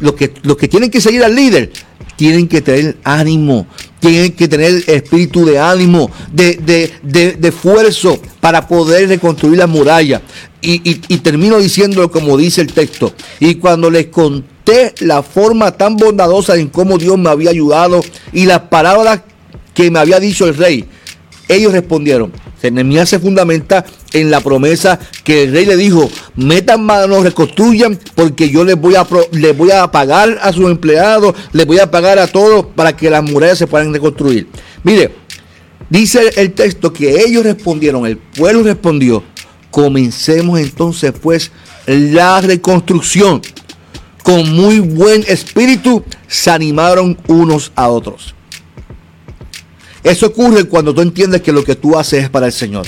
los 0.00 0.12
que, 0.12 0.30
que 0.30 0.68
tienen 0.68 0.90
que 0.90 1.00
seguir 1.00 1.24
al 1.24 1.34
líder 1.34 1.72
tienen 2.16 2.46
que 2.46 2.60
tener 2.60 2.98
ánimo, 3.04 3.66
tienen 4.00 4.32
que 4.32 4.48
tener 4.48 4.84
espíritu 4.86 5.46
de 5.46 5.58
ánimo, 5.58 6.10
de, 6.30 6.56
de, 6.56 6.92
de, 7.02 7.32
de 7.32 7.48
esfuerzo 7.48 8.20
para 8.38 8.68
poder 8.68 9.08
reconstruir 9.08 9.56
la 9.56 9.66
muralla. 9.66 10.20
Y, 10.60 10.74
y, 10.88 11.00
y, 11.08 11.18
termino 11.18 11.58
diciéndolo 11.58 12.10
como 12.10 12.36
dice 12.36 12.60
el 12.60 12.70
texto. 12.70 13.14
Y 13.40 13.54
cuando 13.54 13.90
les 13.90 14.08
conté 14.08 14.94
la 15.00 15.22
forma 15.22 15.70
tan 15.72 15.96
bondadosa 15.96 16.54
en 16.56 16.68
cómo 16.68 16.98
Dios 16.98 17.16
me 17.16 17.30
había 17.30 17.48
ayudado 17.48 18.02
y 18.34 18.44
las 18.44 18.60
palabras 18.60 19.22
que 19.74 19.90
me 19.90 19.98
había 19.98 20.20
dicho 20.20 20.46
el 20.46 20.56
rey. 20.56 20.84
Ellos 21.48 21.72
respondieron. 21.72 22.32
Nehemías 22.70 23.08
se 23.08 23.18
fundamenta 23.18 23.84
en 24.12 24.30
la 24.30 24.40
promesa 24.40 24.98
que 25.24 25.44
el 25.44 25.52
rey 25.52 25.66
le 25.66 25.76
dijo, 25.76 26.08
metan 26.36 26.84
manos, 26.84 27.24
reconstruyan, 27.24 27.98
porque 28.14 28.50
yo 28.50 28.64
les 28.64 28.76
voy 28.76 28.94
a 28.94 29.06
les 29.32 29.56
voy 29.56 29.70
a 29.70 29.90
pagar 29.90 30.38
a 30.40 30.52
sus 30.52 30.70
empleados, 30.70 31.34
les 31.52 31.66
voy 31.66 31.78
a 31.78 31.90
pagar 31.90 32.18
a 32.18 32.26
todos 32.26 32.66
para 32.76 32.96
que 32.96 33.10
las 33.10 33.22
murallas 33.22 33.58
se 33.58 33.66
puedan 33.66 33.92
reconstruir. 33.92 34.46
Mire, 34.84 35.12
dice 35.90 36.30
el 36.36 36.52
texto 36.52 36.92
que 36.92 37.22
ellos 37.22 37.44
respondieron, 37.44 38.06
el 38.06 38.18
pueblo 38.18 38.62
respondió, 38.62 39.24
comencemos 39.70 40.60
entonces 40.60 41.12
pues 41.20 41.50
la 41.86 42.40
reconstrucción. 42.40 43.42
Con 44.22 44.54
muy 44.54 44.78
buen 44.78 45.24
espíritu 45.26 46.04
se 46.28 46.48
animaron 46.52 47.18
unos 47.26 47.72
a 47.74 47.88
otros. 47.88 48.36
Eso 50.02 50.26
ocurre 50.26 50.64
cuando 50.64 50.94
tú 50.94 51.00
entiendes 51.00 51.42
que 51.42 51.52
lo 51.52 51.64
que 51.64 51.76
tú 51.76 51.96
haces 51.96 52.24
es 52.24 52.30
para 52.30 52.46
el 52.46 52.52
Señor. 52.52 52.86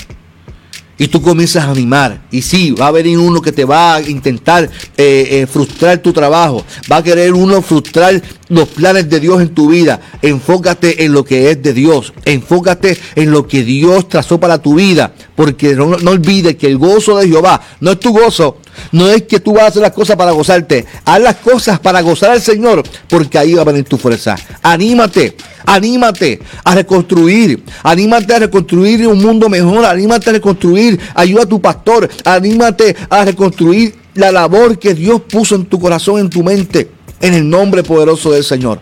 Y 0.97 1.07
tú 1.07 1.21
comienzas 1.21 1.65
a 1.65 1.71
animar. 1.71 2.21
Y 2.31 2.41
sí, 2.41 2.71
va 2.71 2.87
a 2.87 2.91
venir 2.91 3.17
uno 3.17 3.41
que 3.41 3.51
te 3.51 3.65
va 3.65 3.95
a 3.95 4.01
intentar 4.01 4.63
eh, 4.95 5.27
eh, 5.29 5.47
frustrar 5.47 5.97
tu 5.97 6.13
trabajo. 6.13 6.63
Va 6.89 6.97
a 6.97 7.03
querer 7.03 7.33
uno 7.33 7.61
frustrar 7.61 8.21
los 8.47 8.69
planes 8.69 9.09
de 9.09 9.19
Dios 9.19 9.41
en 9.41 9.49
tu 9.49 9.69
vida. 9.69 9.99
Enfócate 10.21 11.03
en 11.03 11.11
lo 11.11 11.25
que 11.25 11.51
es 11.51 11.61
de 11.61 11.73
Dios. 11.73 12.13
Enfócate 12.23 12.97
en 13.15 13.31
lo 13.31 13.45
que 13.45 13.63
Dios 13.63 14.07
trazó 14.07 14.39
para 14.39 14.61
tu 14.61 14.75
vida. 14.75 15.13
Porque 15.35 15.75
no, 15.75 15.97
no 15.97 16.11
olvides 16.11 16.55
que 16.55 16.67
el 16.67 16.77
gozo 16.77 17.17
de 17.17 17.27
Jehová 17.27 17.61
no 17.81 17.91
es 17.91 17.99
tu 17.99 18.13
gozo. 18.13 18.59
No 18.91 19.09
es 19.09 19.23
que 19.23 19.39
tú 19.39 19.53
vas 19.53 19.63
a 19.63 19.67
hacer 19.67 19.81
las 19.81 19.91
cosas 19.91 20.15
para 20.15 20.31
gozarte. 20.31 20.85
Haz 21.05 21.21
las 21.21 21.35
cosas 21.35 21.79
para 21.79 22.01
gozar 22.01 22.31
al 22.31 22.41
Señor. 22.41 22.83
Porque 23.09 23.37
ahí 23.37 23.53
va 23.53 23.61
a 23.61 23.65
venir 23.65 23.85
tu 23.85 23.97
fuerza. 23.97 24.35
Anímate. 24.61 25.35
Anímate 25.65 26.39
a 26.63 26.75
reconstruir. 26.75 27.63
Anímate 27.83 28.33
a 28.33 28.39
reconstruir 28.39 29.07
un 29.07 29.21
mundo 29.21 29.49
mejor. 29.49 29.85
Anímate 29.85 30.29
a 30.29 30.33
reconstruir. 30.33 30.99
Ayuda 31.13 31.43
a 31.43 31.47
tu 31.47 31.61
pastor. 31.61 32.09
Anímate 32.23 32.95
a 33.09 33.25
reconstruir 33.25 33.95
la 34.15 34.31
labor 34.31 34.79
que 34.79 34.93
Dios 34.93 35.21
puso 35.29 35.55
en 35.55 35.65
tu 35.65 35.79
corazón, 35.79 36.19
en 36.19 36.29
tu 36.29 36.43
mente. 36.43 36.89
En 37.21 37.33
el 37.33 37.49
nombre 37.49 37.83
poderoso 37.83 38.31
del 38.31 38.43
Señor. 38.43 38.79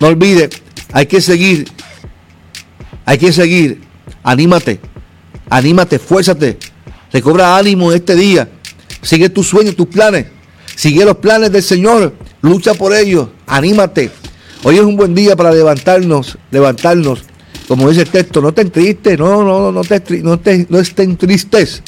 No 0.00 0.06
olvides, 0.06 0.50
hay 0.92 1.06
que 1.06 1.20
seguir. 1.20 1.68
Hay 3.04 3.18
que 3.18 3.32
seguir. 3.32 3.82
Anímate. 4.22 4.80
Anímate, 5.50 5.98
fuérzate. 5.98 6.58
Recobra 7.12 7.56
ánimo 7.56 7.92
este 7.92 8.14
día. 8.14 8.48
Sigue 9.02 9.28
tus 9.28 9.46
sueños, 9.46 9.76
tus 9.76 9.86
planes. 9.86 10.26
Sigue 10.74 11.04
los 11.04 11.16
planes 11.16 11.50
del 11.52 11.62
Señor. 11.62 12.14
Lucha 12.42 12.74
por 12.74 12.94
ellos. 12.94 13.28
Anímate. 13.46 14.10
Hoy 14.64 14.76
es 14.76 14.82
un 14.82 14.96
buen 14.96 15.14
día 15.14 15.36
para 15.36 15.52
levantarnos, 15.52 16.36
levantarnos. 16.50 17.24
Como 17.68 17.88
dice 17.88 18.02
el 18.02 18.08
texto, 18.08 18.40
no 18.40 18.48
estén 18.48 18.70
tristes, 18.70 19.18
no, 19.18 19.44
no, 19.44 19.70
no, 19.70 19.84
te, 19.84 20.00
no, 20.22 20.38
te, 20.38 20.66
no 20.68 20.78
estén 20.78 21.16
tristes. 21.16 21.82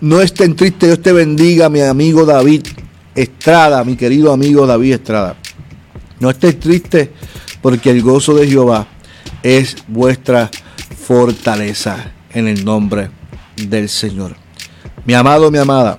No 0.00 0.20
estén 0.20 0.54
tristes, 0.54 0.88
Dios 0.88 1.00
te 1.00 1.12
bendiga, 1.12 1.70
mi 1.70 1.80
amigo 1.80 2.26
David 2.26 2.62
Estrada, 3.14 3.82
mi 3.82 3.96
querido 3.96 4.32
amigo 4.32 4.66
David 4.66 4.94
Estrada. 4.94 5.36
No 6.20 6.30
estés 6.30 6.60
triste 6.60 7.10
porque 7.62 7.90
el 7.90 8.02
gozo 8.02 8.34
de 8.34 8.46
Jehová 8.46 8.86
es 9.42 9.76
vuestra 9.88 10.50
fortaleza 11.06 12.12
en 12.32 12.46
el 12.46 12.64
nombre 12.64 13.10
del 13.56 13.88
Señor. 13.88 14.36
Mi 15.06 15.14
amado, 15.14 15.50
mi 15.50 15.58
amada, 15.58 15.98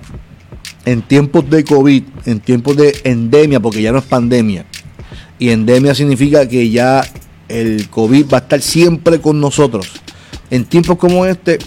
en 0.88 1.02
tiempos 1.02 1.50
de 1.50 1.64
COVID, 1.64 2.02
en 2.24 2.40
tiempos 2.40 2.74
de 2.78 2.98
endemia, 3.04 3.60
porque 3.60 3.82
ya 3.82 3.92
no 3.92 3.98
es 3.98 4.04
pandemia, 4.04 4.64
y 5.38 5.50
endemia 5.50 5.94
significa 5.94 6.48
que 6.48 6.70
ya 6.70 7.04
el 7.48 7.90
COVID 7.90 8.24
va 8.32 8.38
a 8.38 8.40
estar 8.40 8.62
siempre 8.62 9.20
con 9.20 9.38
nosotros. 9.38 9.92
En 10.50 10.64
tiempos 10.64 10.96
como 10.96 11.26
este, 11.26 11.58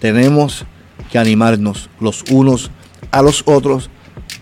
tenemos 0.00 0.64
que 1.12 1.18
animarnos 1.18 1.90
los 2.00 2.24
unos 2.30 2.70
a 3.10 3.20
los 3.20 3.42
otros 3.44 3.90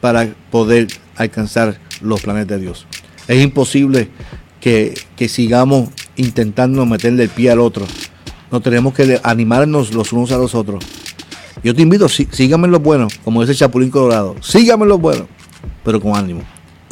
para 0.00 0.32
poder 0.52 0.86
alcanzar 1.16 1.80
los 2.00 2.22
planes 2.22 2.46
de 2.46 2.60
Dios. 2.60 2.86
Es 3.26 3.42
imposible 3.42 4.10
que, 4.60 4.94
sigamos 5.26 5.88
intentando 6.14 6.86
meterle 6.86 7.24
el 7.24 7.30
pie 7.30 7.50
al 7.50 7.58
otro. 7.58 7.84
No 8.52 8.60
tenemos 8.60 8.94
que 8.94 9.20
animarnos 9.24 9.92
los 9.92 10.12
unos 10.12 10.30
a 10.30 10.38
los 10.38 10.54
otros. 10.54 10.84
Yo 11.62 11.74
te 11.74 11.82
invito, 11.82 12.08
sí, 12.08 12.26
síganme 12.30 12.66
en 12.66 12.72
lo 12.72 12.80
bueno, 12.80 13.08
como 13.24 13.42
dice 13.42 13.54
Chapulín 13.54 13.90
Colorado. 13.90 14.36
Síganme 14.40 14.84
en 14.84 14.88
lo 14.88 14.98
bueno, 14.98 15.26
pero 15.84 16.00
con 16.00 16.16
ánimo. 16.16 16.42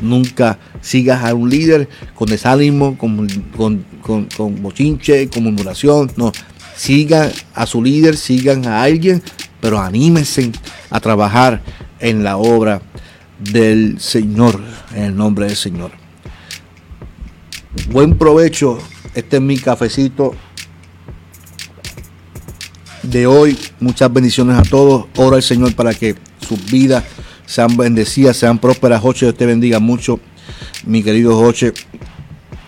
Nunca 0.02 0.58
sigas 0.80 1.24
a 1.24 1.34
un 1.34 1.50
líder 1.50 1.88
con 2.14 2.28
desánimo, 2.28 2.96
con, 2.96 3.26
con, 3.56 3.84
con, 4.00 4.24
con 4.36 4.62
bochinche, 4.62 5.28
con 5.28 5.44
murmuración. 5.44 6.10
No, 6.16 6.32
sigan 6.76 7.30
a 7.54 7.66
su 7.66 7.82
líder, 7.82 8.16
sigan 8.16 8.66
a 8.66 8.82
alguien, 8.82 9.22
pero 9.60 9.80
anímense 9.80 10.52
a 10.88 11.00
trabajar 11.00 11.62
en 11.98 12.24
la 12.24 12.36
obra 12.36 12.80
del 13.38 14.00
Señor, 14.00 14.60
en 14.94 15.04
el 15.04 15.16
nombre 15.16 15.46
del 15.46 15.56
Señor. 15.56 15.92
Buen 17.90 18.16
provecho. 18.16 18.78
Este 19.14 19.36
es 19.36 19.42
mi 19.42 19.58
cafecito 19.58 20.34
de 23.02 23.26
hoy. 23.26 23.58
Muchas 23.80 24.12
bendiciones 24.12 24.58
a 24.58 24.62
todos. 24.62 25.06
Ora 25.16 25.36
al 25.36 25.42
Señor 25.42 25.74
para 25.74 25.94
que 25.94 26.14
sus 26.46 26.64
vidas 26.70 27.04
sean 27.46 27.76
bendecidas, 27.76 28.36
sean 28.36 28.58
prósperas. 28.58 29.00
Joche, 29.00 29.26
Dios 29.26 29.36
te 29.36 29.46
bendiga 29.46 29.78
mucho. 29.78 30.20
Mi 30.84 31.02
querido 31.02 31.36
Joche, 31.36 31.72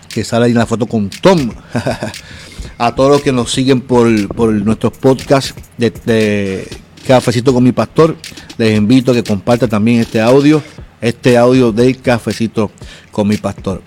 que 0.09 0.23
sale 0.23 0.45
ahí 0.45 0.51
en 0.51 0.57
la 0.57 0.65
foto 0.65 0.85
con 0.85 1.09
Tom. 1.09 1.51
a 2.77 2.95
todos 2.95 3.11
los 3.11 3.21
que 3.21 3.31
nos 3.31 3.51
siguen 3.51 3.81
por, 3.81 4.07
nuestros 4.07 4.93
podcasts 4.97 5.53
de, 5.77 5.91
de, 6.05 6.67
Cafecito 7.05 7.53
con 7.53 7.63
mi 7.63 7.73
pastor, 7.73 8.15
les 8.57 8.77
invito 8.77 9.11
a 9.11 9.13
que 9.13 9.23
compartan 9.23 9.69
también 9.69 9.99
este 9.99 10.21
audio, 10.21 10.63
este 11.01 11.37
audio 11.37 11.73
del 11.73 11.99
Cafecito 12.01 12.71
con 13.11 13.27
mi 13.27 13.35
pastor. 13.35 13.81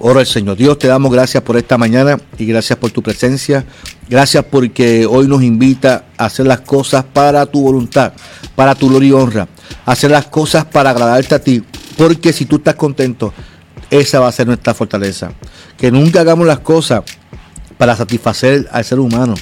Ora 0.00 0.20
el 0.20 0.26
Señor. 0.26 0.56
Dios, 0.56 0.78
te 0.78 0.86
damos 0.86 1.10
gracias 1.10 1.42
por 1.42 1.56
esta 1.56 1.76
mañana 1.76 2.18
y 2.38 2.46
gracias 2.46 2.78
por 2.78 2.92
tu 2.92 3.02
presencia. 3.02 3.64
Gracias 4.08 4.44
porque 4.44 5.06
hoy 5.06 5.26
nos 5.26 5.42
invita 5.42 6.04
a 6.16 6.26
hacer 6.26 6.46
las 6.46 6.60
cosas 6.60 7.04
para 7.04 7.44
tu 7.46 7.62
voluntad, 7.62 8.12
para 8.54 8.76
tu 8.76 8.88
gloria 8.88 9.08
y 9.08 9.12
honra. 9.12 9.48
Hacer 9.86 10.12
las 10.12 10.26
cosas 10.26 10.64
para 10.64 10.90
agradarte 10.90 11.34
a 11.34 11.40
ti. 11.40 11.64
Porque 11.96 12.32
si 12.32 12.44
tú 12.44 12.56
estás 12.56 12.76
contento, 12.76 13.34
esa 13.90 14.20
va 14.20 14.28
a 14.28 14.32
ser 14.32 14.46
nuestra 14.46 14.72
fortaleza. 14.72 15.32
Que 15.76 15.90
nunca 15.90 16.20
hagamos 16.20 16.46
las 16.46 16.60
cosas 16.60 17.02
para 17.76 17.96
satisfacer 17.96 18.68
al 18.70 18.84
ser 18.84 19.00
humano. 19.00 19.34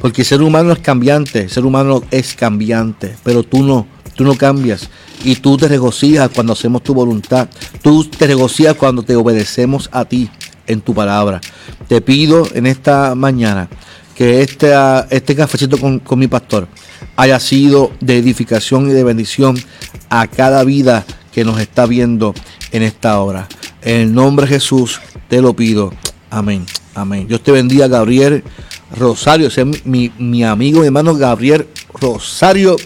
Porque 0.00 0.22
el 0.22 0.26
ser 0.26 0.42
humano 0.42 0.72
es 0.72 0.80
cambiante, 0.80 1.42
el 1.42 1.50
ser 1.50 1.64
humano 1.64 2.02
es 2.10 2.34
cambiante, 2.34 3.14
pero 3.22 3.42
tú 3.42 3.62
no, 3.62 3.86
tú 4.20 4.24
no 4.26 4.34
cambias 4.36 4.90
y 5.24 5.36
tú 5.36 5.56
te 5.56 5.66
regocijas 5.66 6.28
cuando 6.28 6.52
hacemos 6.52 6.82
tu 6.82 6.92
voluntad. 6.92 7.48
Tú 7.80 8.04
te 8.04 8.26
regocijas 8.26 8.74
cuando 8.74 9.02
te 9.02 9.16
obedecemos 9.16 9.88
a 9.92 10.04
ti 10.04 10.28
en 10.66 10.82
tu 10.82 10.92
palabra. 10.92 11.40
Te 11.88 12.02
pido 12.02 12.46
en 12.52 12.66
esta 12.66 13.14
mañana 13.14 13.70
que 14.14 14.42
este, 14.42 14.74
este 15.08 15.34
cafecito 15.34 15.78
con, 15.78 16.00
con 16.00 16.18
mi 16.18 16.28
pastor 16.28 16.68
haya 17.16 17.40
sido 17.40 17.92
de 18.02 18.18
edificación 18.18 18.90
y 18.90 18.92
de 18.92 19.04
bendición 19.04 19.58
a 20.10 20.26
cada 20.26 20.64
vida 20.64 21.06
que 21.32 21.42
nos 21.42 21.58
está 21.58 21.86
viendo 21.86 22.34
en 22.72 22.82
esta 22.82 23.18
hora. 23.22 23.48
En 23.80 24.02
el 24.02 24.12
nombre 24.12 24.44
de 24.44 24.52
Jesús 24.52 25.00
te 25.30 25.40
lo 25.40 25.54
pido. 25.56 25.94
Amén. 26.28 26.66
Amén. 26.94 27.26
Dios 27.26 27.42
te 27.42 27.52
bendiga, 27.52 27.88
Gabriel 27.88 28.44
Rosario. 28.94 29.48
Es 29.48 29.86
mi, 29.86 30.12
mi 30.18 30.44
amigo, 30.44 30.80
mi 30.80 30.88
hermano 30.88 31.14
Gabriel 31.14 31.68
Rosario 31.98 32.76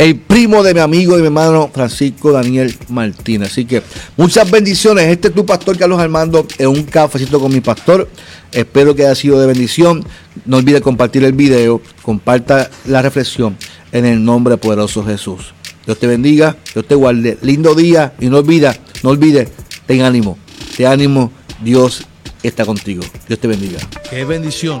el 0.00 0.16
primo 0.16 0.62
de 0.62 0.72
mi 0.72 0.80
amigo 0.80 1.18
y 1.18 1.20
mi 1.20 1.26
hermano 1.26 1.70
Francisco 1.70 2.32
Daniel 2.32 2.74
Martínez. 2.88 3.52
Así 3.52 3.66
que 3.66 3.82
muchas 4.16 4.50
bendiciones. 4.50 5.04
Este 5.08 5.28
es 5.28 5.34
tu 5.34 5.44
pastor 5.44 5.76
Carlos 5.76 6.00
Armando 6.00 6.46
en 6.56 6.68
un 6.68 6.84
cafecito 6.84 7.38
con 7.38 7.52
mi 7.52 7.60
pastor. 7.60 8.08
Espero 8.50 8.94
que 8.94 9.04
haya 9.04 9.14
sido 9.14 9.38
de 9.38 9.46
bendición. 9.46 10.02
No 10.46 10.56
olvide 10.56 10.80
compartir 10.80 11.22
el 11.24 11.34
video, 11.34 11.82
comparta 12.00 12.70
la 12.86 13.02
reflexión 13.02 13.58
en 13.92 14.06
el 14.06 14.24
nombre 14.24 14.56
poderoso 14.56 15.04
Jesús. 15.04 15.52
Dios 15.84 15.98
te 15.98 16.06
bendiga, 16.06 16.56
Dios 16.72 16.86
te 16.86 16.94
guarde. 16.94 17.36
Lindo 17.42 17.74
día 17.74 18.14
y 18.18 18.30
no 18.30 18.38
olvida, 18.38 18.74
no 19.02 19.10
olvide, 19.10 19.48
ten 19.84 20.00
ánimo, 20.00 20.38
ten 20.78 20.86
ánimo, 20.86 21.30
Dios 21.62 22.06
está 22.42 22.64
contigo. 22.64 23.02
Dios 23.28 23.38
te 23.38 23.48
bendiga. 23.48 23.80
Qué 24.08 24.24
bendición 24.24 24.78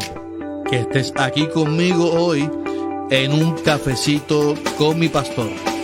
que 0.70 0.78
estés 0.78 1.12
aquí 1.18 1.46
conmigo 1.48 2.10
hoy 2.10 2.48
en 3.10 3.32
un 3.32 3.56
cafecito 3.58 4.54
con 4.78 4.98
mi 4.98 5.08
pastor. 5.08 5.79